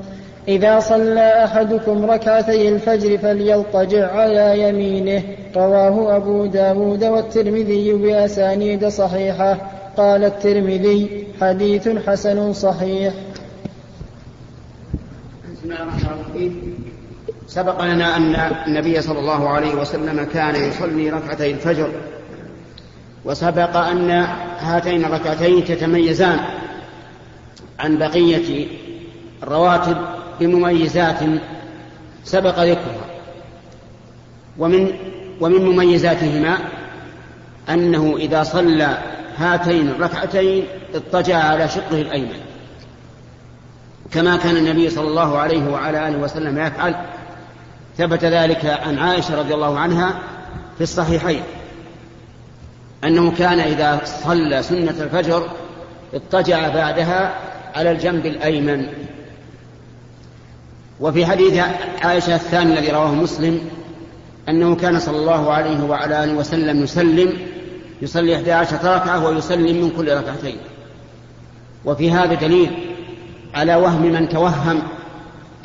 [0.48, 5.22] إذا صلى أحدكم ركعتي الفجر فليضطجع على يمينه.
[5.56, 9.58] رواه أبو داود والترمذي بأسانيد صحيحة.
[9.96, 13.14] قال الترمذي حديث حسن صحيح.
[15.52, 16.74] بسم الله الرحمن الرحيم
[17.46, 18.34] سبق لنا أن
[18.66, 21.88] النبي صلى الله عليه وسلم كان يصلي ركعتي الفجر
[23.24, 24.10] وسبق أن
[24.58, 26.38] هاتين الركعتين تتميزان
[27.78, 28.66] عن بقية
[29.42, 29.96] الرواتب
[30.40, 31.18] بمميزات
[32.24, 33.06] سبق ذكرها.
[34.58, 34.92] ومن
[35.40, 36.58] ومن مميزاتهما
[37.68, 38.98] أنه إذا صلى
[39.36, 42.40] هاتين الركعتين اضطجع على شقه الأيمن.
[44.10, 46.94] كما كان النبي صلى الله عليه وعلى آله وسلم يفعل.
[47.98, 50.14] ثبت ذلك عن عائشة رضي الله عنها
[50.76, 51.42] في الصحيحين.
[53.04, 55.50] أنه كان إذا صلى سنة الفجر
[56.14, 57.34] اضطجع بعدها
[57.74, 58.86] على الجنب الأيمن.
[61.00, 61.64] وفي حديث
[62.02, 63.60] عائشة الثاني الذي رواه مسلم
[64.48, 67.32] أنه كان صلى الله عليه وعلى آله وسلم يسلم
[68.02, 70.56] يصلي إحدى عشرة ركعة ويسلم من كل ركعتين.
[71.84, 72.70] وفي هذا دليل
[73.54, 74.82] على وهم من توهم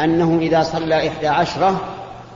[0.01, 1.81] أنه إذا صلى إحدى عشرة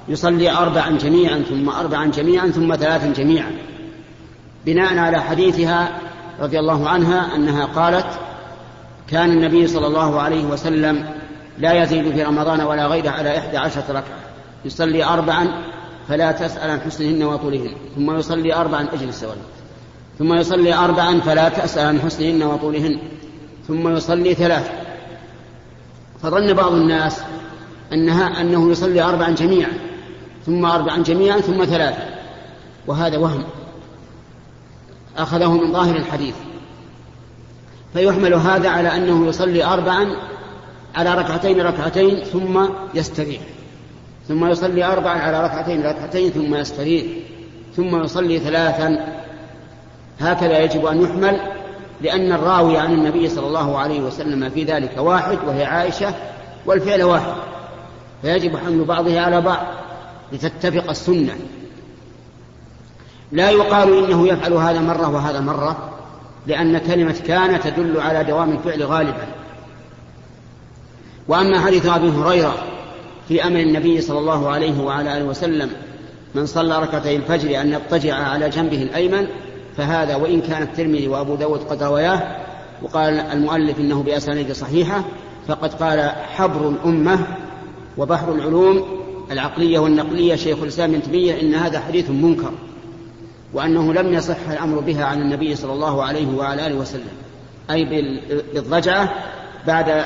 [0.08, 3.52] يصلي أربعا جميعا ثم أربعا جميعا ثم ثلاثا جميعا.
[4.66, 5.90] بناء على حديثها
[6.40, 8.08] رضي الله عنها أنها قالت
[9.08, 11.06] كان النبي صلى الله عليه وسلم
[11.60, 14.20] لا يزيد في رمضان ولا غيره على إحدى عشرة ركعة.
[14.66, 15.48] يصلي أربعا
[16.08, 17.76] فلا تسأل عن حسنهن وطولهن.
[17.96, 19.38] ثم يصلي أربعا اجلس سؤال
[20.20, 23.00] ثم يصلي أربعا فلا تسأل عن حسنهن وطولهن.
[23.68, 24.72] ثم يصلي ثلاث
[26.22, 27.22] فظن بعض الناس
[27.94, 29.72] أنها أنه يصلي أربعا جميعا
[30.46, 32.04] ثم أربعا جميعا ثم ثلاثة.
[32.88, 33.44] وهذا وهم.
[35.18, 36.36] أخذه من ظاهر الحديث.
[37.94, 40.08] فيحمل هذا على أنه يصلي أربعا
[40.96, 43.42] على ركعتين ركعتين ثم يستريح.
[44.28, 47.06] ثم يصلي أربعا على ركعتين ركعتين ثم يستريح.
[47.76, 49.20] ثم يصلي ثلاثا.
[50.20, 51.40] هكذا يجب أن يحمل
[52.02, 56.14] لأن الراوي عن النبي صلى الله عليه وسلم في ذلك واحد وهي عائشة
[56.66, 57.34] والفعل واحد.
[58.22, 59.66] فيجب حمل بعضها على بعض
[60.32, 61.34] لتتفق السنة.
[63.32, 65.90] لا يقال إنه يفعل هذا مرة وهذا مرة
[66.48, 69.28] لأن كلمة كان تدل على دوام الفعل غالبا.
[71.28, 72.56] وأما حديث أبي هريرة
[73.28, 75.70] في أمر النبي صلى الله عليه وعلى آله وسلم
[76.36, 79.28] من صلى ركعتي الفجر أن يضطجع على جنبه الأيمن
[79.78, 82.38] فهذا وإن كان الترمذي وأبو داود قد روياه
[82.82, 85.04] وقال المؤلف إنه بأسانيد صحيحة
[85.48, 87.20] فقد قال حبر الأمة
[87.98, 88.86] وبحر العلوم
[89.32, 92.52] العقلية والنقلية شيخ الإسلام ابن تيمية إن هذا حديث منكر
[93.54, 97.08] وأنه لم يصح الأمر بها عن النبي صلى الله عليه وعلى آله وسلم
[97.72, 97.86] أي
[98.54, 99.14] بالضجعة
[99.68, 100.06] بعد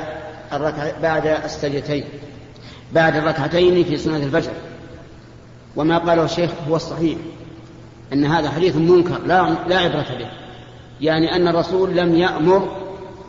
[0.54, 2.04] الركع بعد السجدتين
[2.94, 4.52] بعد الركعتين في سنة الفجر.
[5.76, 7.18] وما قاله الشيخ هو الصحيح
[8.14, 10.32] أن هذا حديث منكر لا لا عبرة به.
[11.02, 12.76] يعني أن الرسول لم يأمر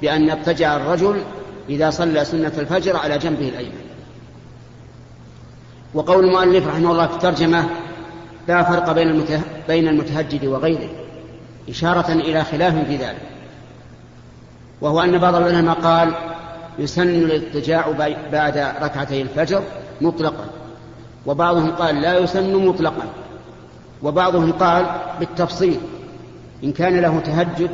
[0.02, 1.22] بأن يضطجع الرجل
[1.68, 3.80] إذا صلى سنة الفجر على جنبه الأيمن.
[5.94, 7.66] وقول المؤلف رحمه الله في الترجمة
[8.48, 9.24] لا فرق بين
[9.68, 10.90] بين المتهجد وغيره
[11.68, 13.22] إشارة إلى خلاف في ذلك.
[14.80, 16.14] وهو أن بعض العلماء قال
[16.78, 17.90] يسن الاضطجاع
[18.32, 19.62] بعد ركعتي الفجر
[20.00, 20.44] مطلقا.
[21.26, 23.04] وبعضهم قال لا يسن مطلقا.
[24.02, 24.86] وبعضهم قال
[25.20, 25.78] بالتفصيل
[26.64, 27.70] إن كان له تهجد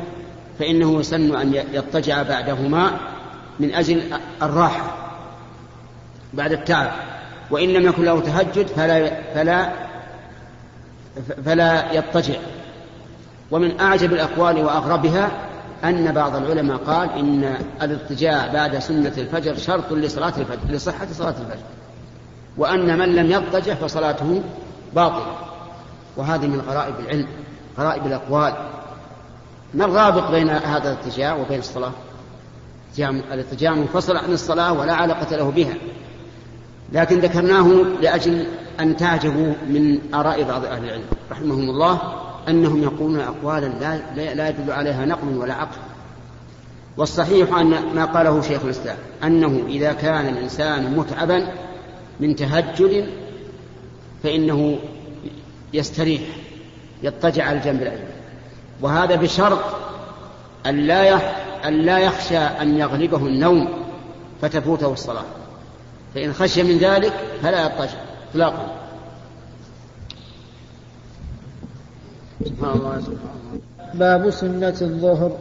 [0.59, 2.91] فإنه يسن أن يضطجع بعدهما
[3.59, 4.03] من أجل
[4.41, 4.95] الراحة
[6.33, 6.91] بعد التعب.
[7.51, 9.69] وإن لم يكن له تهجد فلا فلا
[11.45, 12.35] فلا يضطجع.
[13.51, 15.31] ومن أعجب الأقوال وأغربها
[15.83, 21.65] أن بعض العلماء قال إن الاضطجاع بعد سنة الفجر شرط لصلاة الفجر لصحة صلاة الفجر.
[22.57, 24.41] وأن من لم يضطجع فصلاته
[24.95, 25.35] باطلة.
[26.17, 27.27] وهذه من غرائب العلم
[27.79, 28.53] غرائب الأقوال.
[29.73, 31.91] ما الرابط بين هذا الاضطجاع وبين الصلاة؟
[32.99, 35.73] الاضطجاع منفصل عن الصلاة ولا علاقة له بها.
[36.93, 37.67] لكن ذكرناه
[38.01, 38.47] لأجل
[38.79, 41.05] أن تعجبوا من آراء بعض أهل العلم.
[41.31, 42.26] رحمهم الله.
[42.47, 45.77] أنهم يقولون أقوالا لا, لا يدل عليها نقل ولا عقل.
[46.97, 51.47] والصحيح أن ما قاله شيخ الإسلام أنه إذا كان الإنسان متعبا
[52.19, 53.09] من تهجد
[54.23, 54.79] فإنه
[55.73, 56.21] يستريح
[57.03, 58.09] يضطجع على الجنب الأيمن.
[58.81, 59.59] وهذا بشرط
[60.65, 61.17] أن لا
[61.67, 63.69] أن لا يخشى أن يغلبه النوم
[64.41, 65.25] فتفوته الصلاة.
[66.15, 67.97] فإن خشي من ذلك فلا يضطجع
[68.31, 68.86] إطلاقا.
[73.93, 75.31] باب سنة الظهر.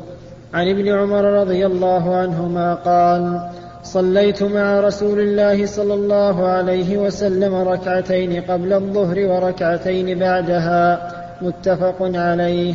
[0.54, 3.40] عن ابن عمر رضي الله عنهما قال
[3.82, 11.12] صليت مع رسول الله صلى الله عليه وسلم ركعتين قبل الظهر وركعتين بعدها.
[11.42, 12.74] متفق عليه.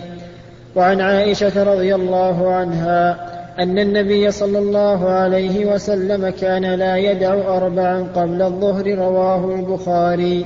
[0.76, 8.08] وعن عائشة رضي الله عنها أن النبي صلى الله عليه وسلم كان لا يدع أربعا
[8.16, 10.46] قبل الظهر رواه البخاري.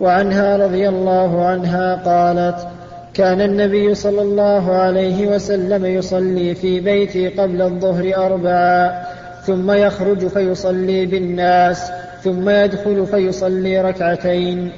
[0.00, 2.73] وعنها رضي الله عنها قالت
[3.14, 9.04] كان النبي صلى الله عليه وسلم يصلي في بيتي قبل الظهر اربعا
[9.46, 11.90] ثم يخرج فيصلي بالناس
[12.22, 14.70] ثم يدخل فيصلي ركعتين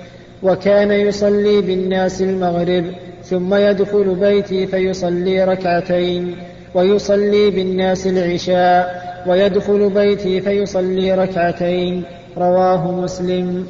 [0.42, 2.84] وكان يصلي بالناس المغرب
[3.24, 6.36] ثم يدخل بيتي فيصلي ركعتين
[6.74, 12.02] ويصلي بالناس العشاء ويدخل بيتي فيصلي ركعتين
[12.38, 13.66] رواه مسلم.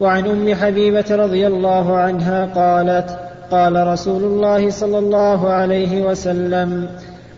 [0.00, 6.88] وعن أم حبيبة رضي الله عنها قالت قال رسول الله صلى الله عليه وسلم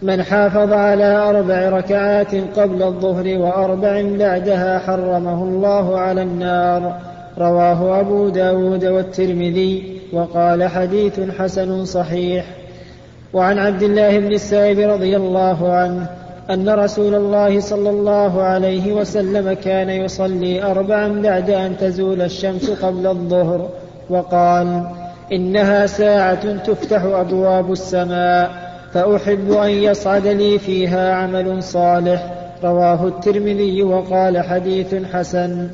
[0.03, 6.97] من حافظ على أربع ركعات قبل الظهر وأربع بعدها حرمه الله على النار
[7.39, 12.45] رواه أبو داود والترمذي وقال حديث حسن صحيح.
[13.33, 16.07] وعن عبد الله بن السائب رضي الله عنه
[16.51, 23.07] أن رسول الله صلى الله عليه وسلم كان يصلي أربعا بعد أن تزول الشمس قبل
[23.07, 23.69] الظهر
[24.11, 24.85] وقال
[25.33, 28.51] إنها ساعة تفتح أبواب السماء
[28.93, 32.35] فأحب أن يصعد لي فيها عمل صالح.
[32.65, 35.69] رواه الترمذي وقال حديث حسن.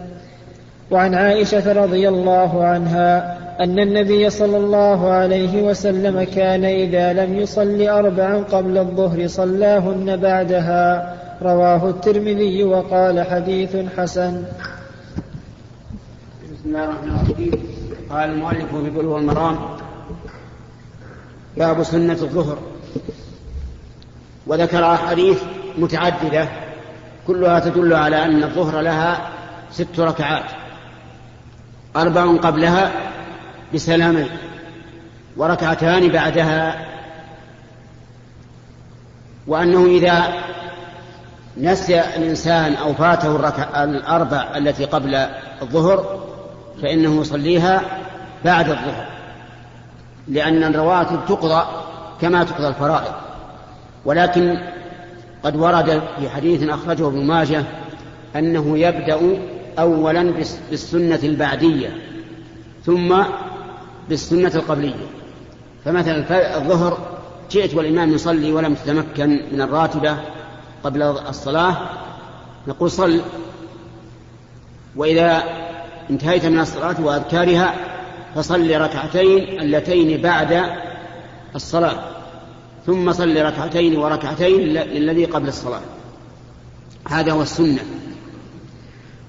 [0.91, 7.83] وعن عائشة رضي الله عنها أن النبي صلى الله عليه وسلم كان إذا لم يصل
[7.83, 11.15] أربعا قبل الظهر صلاهن بعدها.
[11.43, 14.43] رواه الترمذي وقال حديث حسن.
[16.43, 17.80] بسم الله الرحمن الرحيم.
[18.11, 19.59] قال المؤلف في بلوغ المرام
[21.57, 22.59] باب سنة الظهر.
[24.47, 25.43] وذكر أحاديث
[25.79, 26.49] متعددة
[27.27, 29.31] كلها تدل على أن الظهر لها
[29.71, 30.45] ست ركعات
[31.97, 32.93] أربع قبلها
[33.75, 34.29] بسلامين
[35.37, 36.87] وركعتان بعدها.
[39.47, 40.35] وأنه إذا
[41.57, 45.15] نسي الإنسان أو فاته الركع الأربع التي قبل
[45.63, 46.31] الظهر
[46.83, 48.00] فإنه يصليها
[48.45, 49.07] بعد الظهر
[50.29, 51.65] لأن الرواتب تقضى
[52.21, 53.13] كما تقضى الفرائض.
[54.05, 54.59] ولكن
[55.43, 57.65] قد ورد في حديث أخرجه ابن ماجه
[58.37, 59.39] أنه يبدأ
[59.79, 60.35] أولا
[60.71, 61.97] بالسنة البعدية
[62.87, 63.23] ثم
[64.09, 65.07] بالسنة القبلية.
[65.85, 66.99] فمثلا الظهر
[67.51, 70.17] جئت والإمام يصلي ولم تتمكن من الراتبة
[70.85, 71.77] قبل الصلاة
[72.67, 73.21] نقول صل.
[74.97, 75.43] وإذا
[76.11, 77.90] انتهيت من الصلاة وأذكارها
[78.35, 80.63] فصل ركعتين اللتين بعد
[81.55, 81.97] الصلاة.
[82.87, 85.81] ثم صل ركعتين وركعتين للذي قبل الصلاة.
[87.09, 87.83] هذا هو السنة.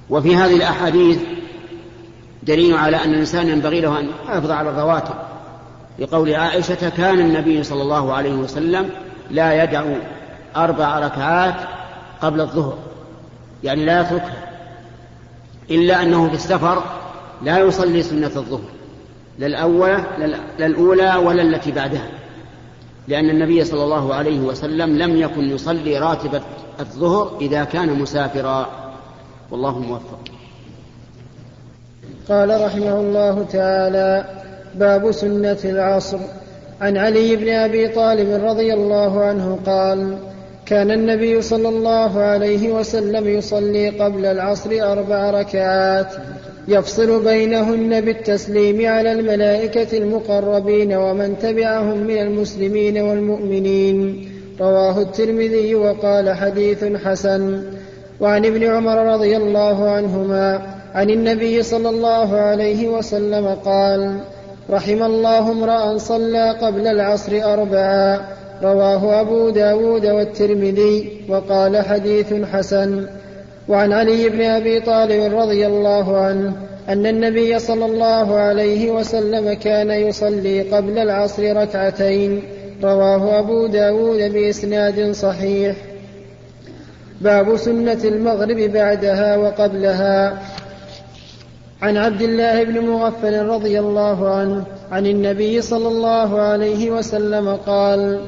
[0.09, 1.19] وفي هذه الأحاديث
[2.43, 5.15] دليل على أن الإنسان ينبغي له أن يحافظ على الرواتب.
[5.99, 8.89] لقول عائشة كان النبي صلى الله عليه وسلم
[9.29, 9.83] لا يدع
[10.55, 11.55] أربع ركعات
[12.21, 12.77] قبل الظهر
[13.63, 14.49] يعني لا يتركها
[15.71, 16.83] إلا أنه في السفر
[17.41, 18.80] لا يصلي سنة الظهر.
[19.39, 20.05] لا الأولى
[20.59, 22.07] لا الأولى ولا التي بعدها.
[23.07, 26.41] لأن النبي صلى الله عليه وسلم لم يكن يصلي راتبة
[26.79, 28.69] الظهر إذا كان مسافرا.
[29.51, 30.19] والله موفق.
[32.29, 34.25] قال رحمه الله تعالى
[34.75, 36.17] باب سنة العصر.
[36.81, 40.17] عن علي بن أبي طالب رضي الله عنه قال
[40.65, 46.13] كان النبي صلى الله عليه وسلم يصلي قبل العصر أربع ركعات.
[46.67, 54.29] يفصل بينهن بالتسليم على الملائكة المقربين ومن تبعهم من المسلمين والمؤمنين.
[54.61, 57.63] رواه الترمذي وقال حديث حسن.
[58.19, 60.61] وعن ابن عمر رضي الله عنهما
[60.93, 64.19] عن النبي صلى الله عليه وسلم قال
[64.69, 68.21] رحم الله امرأ صلى قبل العصر أربعا.
[68.63, 73.05] رواه أبو داود والترمذي وقال حديث حسن.
[73.67, 76.53] وعن علي بن أبي طالب رضي الله عنه
[76.89, 82.43] أن النبي صلى الله عليه وسلم كان يصلي قبل العصر ركعتين.
[82.83, 85.75] رواه أبو داود بإسناد صحيح.
[87.21, 90.41] باب سنة المغرب بعدها وقبلها.
[91.81, 98.19] عن عبد الله بن مغفل رضي الله عنه عن النبي صلى الله عليه وسلم قال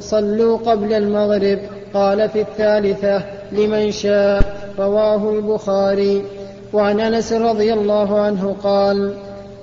[0.00, 1.58] صلوا قبل المغرب.
[1.94, 4.42] قال في الثالثة لمن شاء
[4.78, 6.22] رواه البخاري.
[6.72, 9.14] وعن أنس رضي الله عنه قال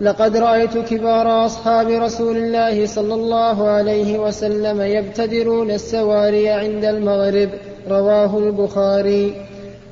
[0.01, 7.49] لقد رأيت كبار أصحاب رسول الله صلى الله عليه وسلم يبتدرون السواري عند المغرب
[7.89, 9.33] رواه البخاري.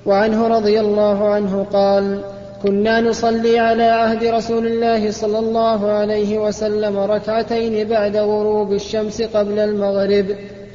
[0.05, 2.19] وعنه رضي الله عنه قال
[2.63, 9.59] كنا نصلي على عهد رسول الله صلى الله عليه وسلم ركعتين بعد غروب الشمس قبل
[9.59, 10.25] المغرب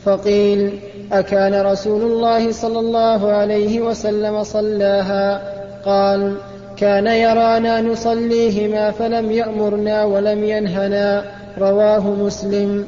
[0.04, 0.78] فقيل
[1.12, 5.42] أكان رسول الله صلى الله عليه وسلم صلاها.
[5.84, 6.34] قال
[6.76, 11.24] كان يرانا نصليهما فلم يأمرنا ولم ينهنا.
[11.59, 12.86] رواه مسلم.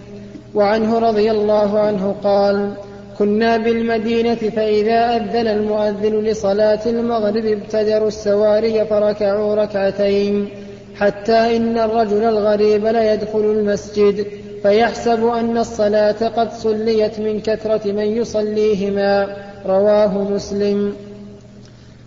[0.54, 2.70] وعنه رضي الله عنه قال
[3.18, 10.48] كنا بالمدينة فإذا أذن المؤذن لصلاة المغرب ابتدروا السواري فركعوا ركعتين
[10.96, 14.26] حتى إن الرجل الغريب ليدخل المسجد.
[14.62, 19.36] فيحسب أن الصلاة قد صليت من كثرة من يصليهما.
[19.66, 20.96] رواه مسلم.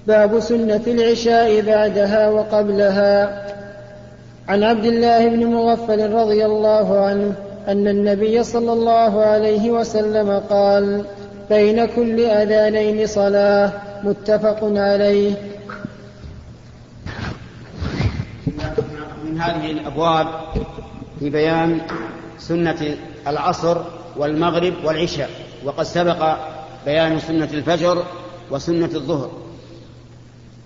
[0.08, 3.46] باب سنة العشاء بعدها وقبلها.
[4.48, 7.34] عن عبد الله بن مغفل رضي الله عنه
[7.68, 11.06] أن النبي صلى الله عليه وسلم قال
[11.50, 13.72] بين كل أذانين صلاة
[14.04, 15.34] متفق عليه.
[19.26, 20.28] من هذه الأبواب
[21.20, 21.82] في بيان
[22.42, 23.78] سنة العصر
[24.18, 25.30] والمغرب والعشاء
[25.64, 26.38] وقد سبق
[26.86, 28.04] بيان سنة الفجر
[28.52, 29.32] وسنة الظهر.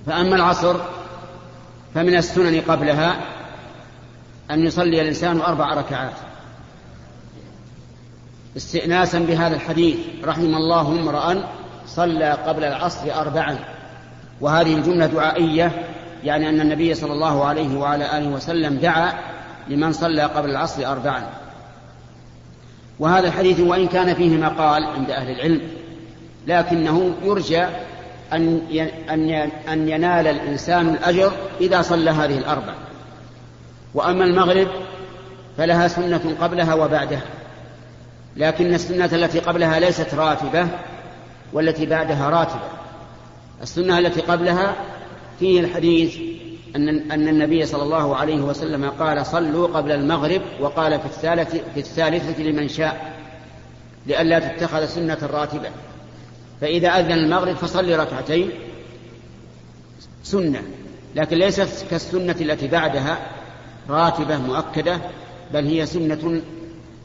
[0.05, 0.75] فأما العصر
[1.93, 3.15] فمن السنن قبلها
[4.51, 6.13] أن يصلي الإنسان أربع ركعات.
[8.57, 11.49] استئناسا بهذا الحديث رحم الله امرأ
[11.87, 13.59] صلى قبل العصر أربعا.
[14.41, 15.71] وهذه الجملة دعائية
[16.23, 19.13] يعني أن النبي صلى الله عليه وعلى آله وسلم دعا
[19.67, 21.44] لمن صلى قبل العصر أربعا.
[22.99, 25.61] وهذا الحديث وإن كان فيه مقال عند أهل العلم
[26.47, 27.65] لكنه يرجى
[28.33, 28.61] أن
[29.69, 31.31] أن ينال الإنسان الأجر
[31.61, 32.73] إذا صلى هذه الأربع.
[33.93, 34.67] وأما المغرب
[35.57, 37.23] فلها سنة قبلها وبعدها
[38.35, 40.67] لكن السنة التي قبلها ليست راتبة
[41.53, 42.67] والتي بعدها راتبة.
[43.61, 44.75] السنة التي قبلها
[45.39, 46.17] فيه الحديث
[46.75, 51.79] أن أن النبي صلى الله عليه وسلم قال صلوا قبل المغرب وقال في الثالثة في
[51.79, 53.15] الثالثة لمن شاء
[54.07, 55.69] لئلا تتخذ سنة راتبة
[56.61, 58.49] فإذا أذن المغرب فصلي ركعتين
[60.23, 60.61] سنة
[61.15, 63.17] لكن ليست كالسنة التي بعدها
[63.89, 64.99] راتبة مؤكدة
[65.53, 66.41] بل هي سنة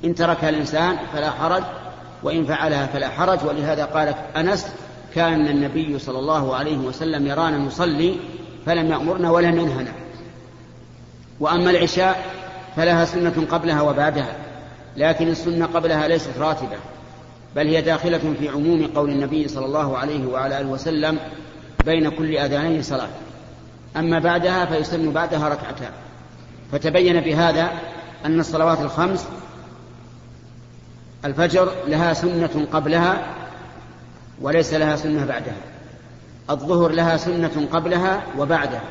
[0.05, 1.63] إن تركها الإنسان فلا حرج
[2.23, 4.67] وإن فعلها فلا حرج ولهذا قال أنس
[5.15, 8.17] كان النبي صلى الله عليه وسلم يرانا نصلي
[8.67, 9.93] فلم يأمرنا ولم ينهنا.
[11.41, 12.25] وأما العشاء
[12.77, 14.37] فلها سنة قبلها وبعدها
[14.97, 16.77] لكن السنة قبلها ليست راتبة
[17.57, 21.19] بل هي داخلة في عموم قول النبي صلى الله عليه وعلى آله وسلم
[21.85, 23.09] بين كل أذانين صلاة.
[23.97, 25.91] أما بعدها فيسن بعدها ركعتان
[26.73, 27.71] فتبين بهذا
[28.25, 29.27] أن الصلوات الخمس
[31.25, 33.27] الفجر لها سنة قبلها
[34.41, 35.70] وليس لها سنة بعدها.
[36.51, 38.83] الظهر لها سنة قبلها وبعدها.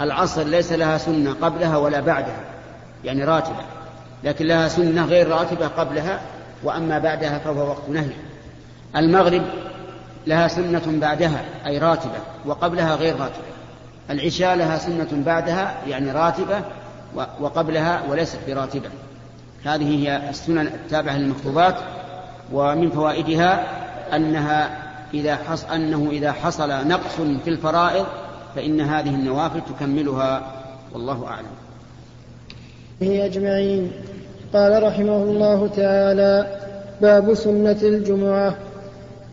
[0.00, 2.40] العصر ليس لها سنة قبلها ولا بعدها
[3.04, 3.64] يعني راتبة
[4.24, 6.20] لكن لها سنة غير راتبة قبلها
[6.62, 8.14] وأما بعدها فهو وقت نهي.
[8.96, 9.42] المغرب
[10.26, 13.44] لها سنة بعدها أي راتبة وقبلها غير راتبة.
[14.10, 16.60] العشاء لها سنة بعدها يعني راتبة
[17.40, 18.88] وقبلها وليست براتبة.
[19.64, 21.74] هذه هي السنن التابعة للمكتوبات
[22.52, 23.66] ومن فوائدها
[24.16, 24.83] أنها
[25.14, 28.06] إذا حص أنه إذا حصل نقص في الفرائض
[28.54, 30.52] فإن هذه النوافل تكملها.
[30.92, 31.46] والله أعلم.
[33.02, 33.92] أجمعين
[34.52, 36.46] قال رحمه الله تعالى
[37.00, 38.56] باب سنة الجمعة.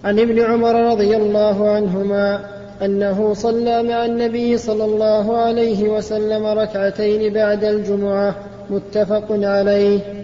[0.04, 2.40] عن ابن عمر رضي الله عنهما
[2.82, 8.36] أنه صلى مع النبي صلى الله عليه وسلم ركعتين بعد الجمعة
[8.70, 10.21] متفق عليه.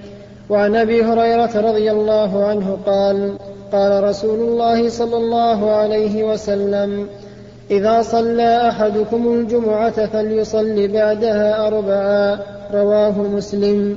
[0.49, 3.37] وعن أبي هريرة رضي الله عنه قال
[3.71, 7.07] قال رسول الله صلى الله عليه وسلم
[7.71, 12.39] إذا صلى أحدكم الجمعة فليصل بعدها اربعا
[12.73, 13.95] رواه مسلم.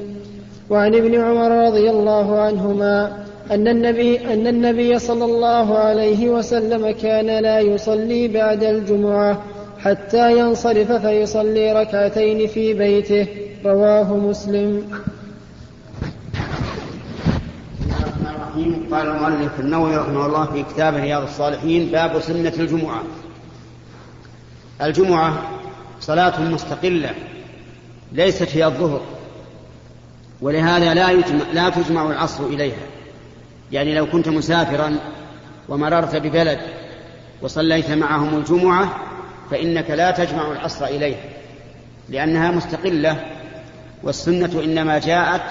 [0.70, 3.12] وعن ابن عمر رضي الله عنهما
[3.50, 9.42] أن النبي أن النبي صلى الله عليه وسلم كان لا يصلي بعد الجمعة
[9.78, 13.26] حتى ينصرف فيصلي ركعتين في بيته.
[13.64, 14.82] رواه مسلم.
[18.92, 23.02] قال المؤلف النووي رحمه الله في كتاب رياض الصالحين باب سنة الجمعة.
[24.82, 25.42] الجمعة
[26.00, 27.14] صلاة مستقلة
[28.12, 29.00] ليست هي الظهر
[30.40, 32.86] ولهذا لا يجمع لا تجمع العصر إليها
[33.72, 34.96] يعني لو كنت مسافرا
[35.68, 36.60] ومررت ببلد
[37.42, 38.96] وصليت معهم الجمعة
[39.50, 41.24] فإنك لا تجمع العصر إليها
[42.08, 43.24] لأنها مستقلة
[44.02, 45.42] والسنة إنما جاءت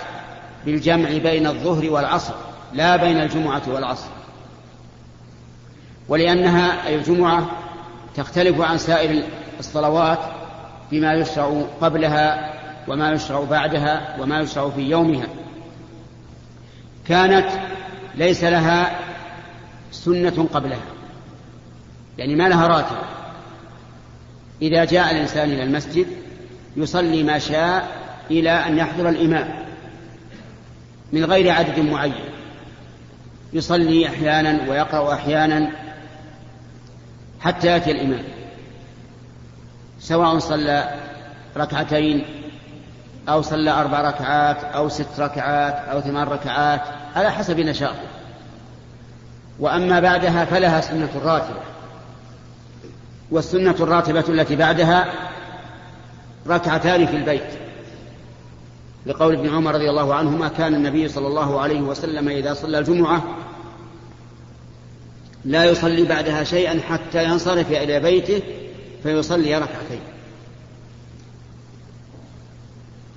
[0.65, 2.33] بالجمع بين الظهر والعصر
[2.73, 4.09] لا بين الجمعة والعصر.
[6.07, 7.51] ولأنها أي الجمعة
[8.15, 9.23] تختلف عن سائر
[9.59, 10.19] الصلوات
[10.91, 12.53] بما يشرع قبلها
[12.87, 15.27] وما يشرع بعدها وما يشرع في يومها.
[17.07, 17.49] كانت
[18.15, 18.99] ليس لها
[19.91, 20.85] سنة قبلها.
[22.17, 22.97] يعني ما لها راتب.
[24.61, 26.07] إذا جاء الإنسان إلى المسجد
[26.77, 27.87] يصلي ما شاء
[28.31, 29.65] إلى أن يحضر الإمام
[31.13, 32.28] من غير عدد معين.
[33.53, 35.69] يصلي أحيانا ويقرأ أحيانا
[37.41, 38.23] حتى يأتي الإمام.
[39.99, 40.95] سواء صلى
[41.57, 42.25] ركعتين
[43.29, 46.81] أو صلى أربع ركعات أو ست ركعات أو ثمان ركعات
[47.15, 48.07] على حسب نشاطه.
[49.59, 51.61] وأما بعدها فلها سنة راتبة
[53.31, 55.05] والسنة الراتبة التي بعدها
[56.47, 57.68] ركعتان في البيت.
[59.05, 63.23] لقول ابن عمر رضي الله عنهما كان النبي صلى الله عليه وسلم إذا صلى الجمعة
[65.45, 68.41] لا يصلي بعدها شيئا حتى ينصرف إلى بيته
[69.03, 70.01] فيصلي ركعتين.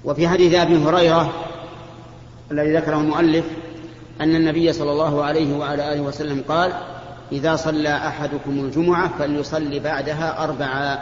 [0.04, 1.32] وفي حديث أبي هريرة
[2.50, 3.44] الذي ذكره المؤلف
[4.20, 6.72] أن النبي صلى الله عليه وعلى آله وسلم قال
[7.32, 10.98] إذا صلى أحدكم الجمعة فليصلي بعدها اربعا.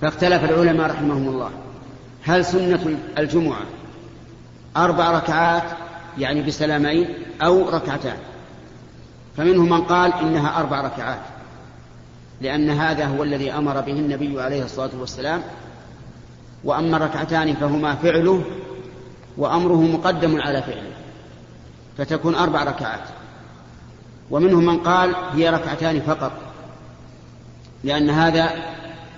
[0.00, 1.50] فاختلف العلماء رحمهم الله.
[2.26, 3.62] هل سنة الجمعة
[4.76, 5.62] أربع ركعات
[6.18, 7.08] يعني بسلامين
[7.42, 8.16] أو ركعتان؟
[9.36, 11.20] فمنهم من قال إنها أربع ركعات
[12.40, 15.42] لأن هذا هو الذي أمر به النبي عليه الصلاة والسلام
[16.64, 18.44] وأما الركعتان فهما فعله
[19.36, 20.92] وأمره مقدم على فعله
[21.98, 23.00] فتكون أربع ركعات.
[24.30, 26.32] ومنهم من قال هي ركعتان فقط
[27.84, 28.50] لأن هذا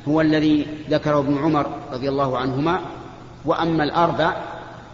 [0.09, 2.81] هو الذي ذكره ابن عمر رضي الله عنهما
[3.45, 4.37] وأما الأربع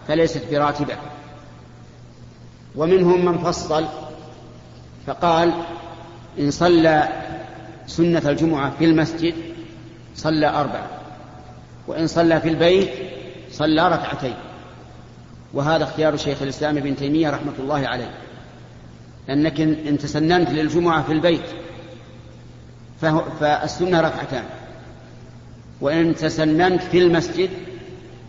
[0.08, 0.96] فليست براتبة.
[2.76, 3.84] ومنهم من فصل
[5.06, 5.52] فقال
[6.38, 7.08] إن صلى
[7.86, 9.34] سنة الجمعة في المسجد
[10.16, 10.86] صلى أربع
[11.86, 12.90] وإن صلى في البيت
[13.50, 14.34] صلى ركعتين.
[15.54, 18.10] وهذا اختيار شيخ الإسلام ابن تيمية رحمة الله عليه.
[19.28, 21.44] لأنك إن تسننت للجمعة في البيت
[23.40, 24.44] فالسنة ركعتان.
[25.80, 27.50] وإن تسننت في المسجد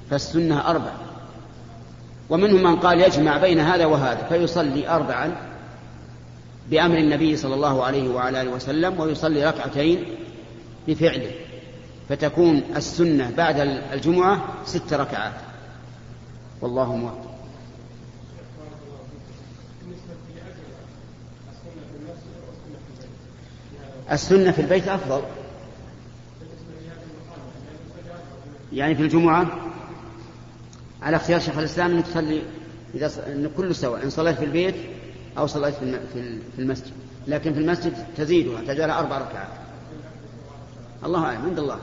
[0.10, 0.92] فالسنة أربع.
[2.30, 5.36] ومنهم من قال يجمع بين هذا وهذا فيصلي أربعا
[6.70, 10.06] بأمر النبي صلى الله عليه وعلى آله وسلم ويصلي ركعتين
[10.88, 11.32] بفعله.
[12.10, 13.60] فتكون السنة بعد
[13.94, 15.34] الجمعة ست ركعات.
[16.62, 17.36] والله موفق.
[24.12, 25.22] السنة في البيت أفضل.
[28.74, 29.48] يعني في الجمعة
[31.02, 32.42] على اختيار شيخ الإسلام أنك تصلي
[32.96, 34.76] إذا أن كله سواء إن صليت في البيت
[35.38, 35.74] أو صليت
[36.14, 36.92] في المسجد.
[37.28, 39.48] لكن في المسجد تزيدها تجعلها أربع ركعات.
[41.06, 41.78] الله أعلم عند الله.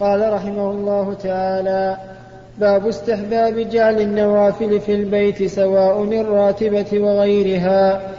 [0.00, 1.96] قال رحمه الله تعالى
[2.58, 8.10] باب استحباب جعل النوافل في البيت سواء الراتبة وغيرها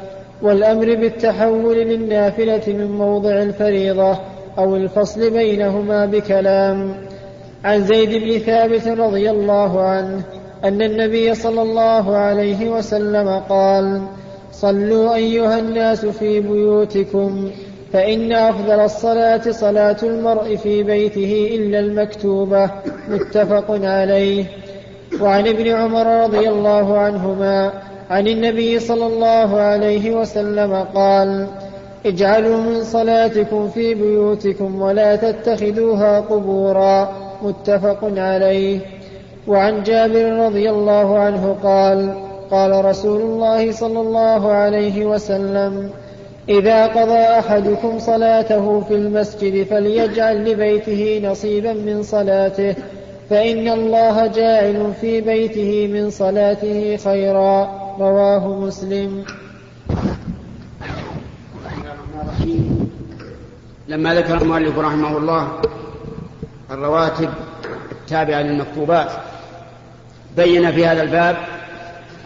[0.42, 4.35] والأمر بالتحول للنافلة من موضع الفريضة.
[4.58, 6.96] أو الفصل بينهما بكلام.
[7.64, 10.22] عن زيد بن ثابت رضي الله عنه
[10.64, 14.02] أن النبي صلى الله عليه وسلم قال
[14.52, 17.52] صلوا أيها الناس في بيوتكم
[17.94, 22.70] فإن أفضل الصلاة صلاة المرء في بيته إلا المكتوبة.
[23.10, 24.46] متفق عليه.
[25.22, 27.72] وعن ابن عمر رضي الله عنهما
[28.10, 31.48] عن النبي صلى الله عليه وسلم قال
[32.06, 37.26] اجعلوا من صلاتكم في بيوتكم ولا تتخذوها قبورا.
[37.44, 38.80] متفق عليه.
[39.48, 42.14] وعن جابر رضي الله عنه قال
[42.52, 45.90] قال رسول الله صلى الله عليه وسلم
[46.50, 52.76] إذا قضى أحدكم صلاته في المسجد فليجعل لبيته نصيبا من صلاته
[53.30, 57.70] فإن الله جاعل في بيته من صلاته خيرا.
[58.00, 59.24] رواه مسلم.
[63.88, 65.62] لما ذكر المؤلف رحمه الله
[66.72, 67.30] الرواتب
[67.92, 69.12] التابعة للمكتوبات
[70.38, 71.38] بين في هذا الباب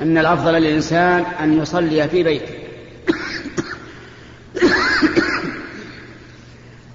[0.01, 2.53] أن الأفضل للإنسان أن يصلي في بيته.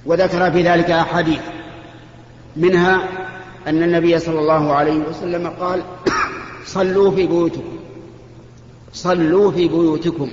[0.07, 1.41] وذكر في ذلك أحاديث.
[2.57, 3.09] منها
[3.67, 5.83] أن النبي صلى الله عليه وسلم قال
[6.67, 7.79] صلوا في بيوتكم
[8.93, 10.31] صلوا في بيوتكم.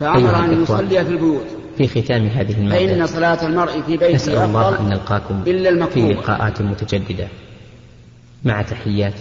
[0.00, 1.46] فأمر أن يصلي في البيوت.
[1.86, 2.86] في ختام هذه المادة.
[2.86, 7.28] فإن صلاة المرء في بيته نسأل الله أن نلقاكم إلا في لقاءات متجددة.
[8.44, 9.14] مع تحيات.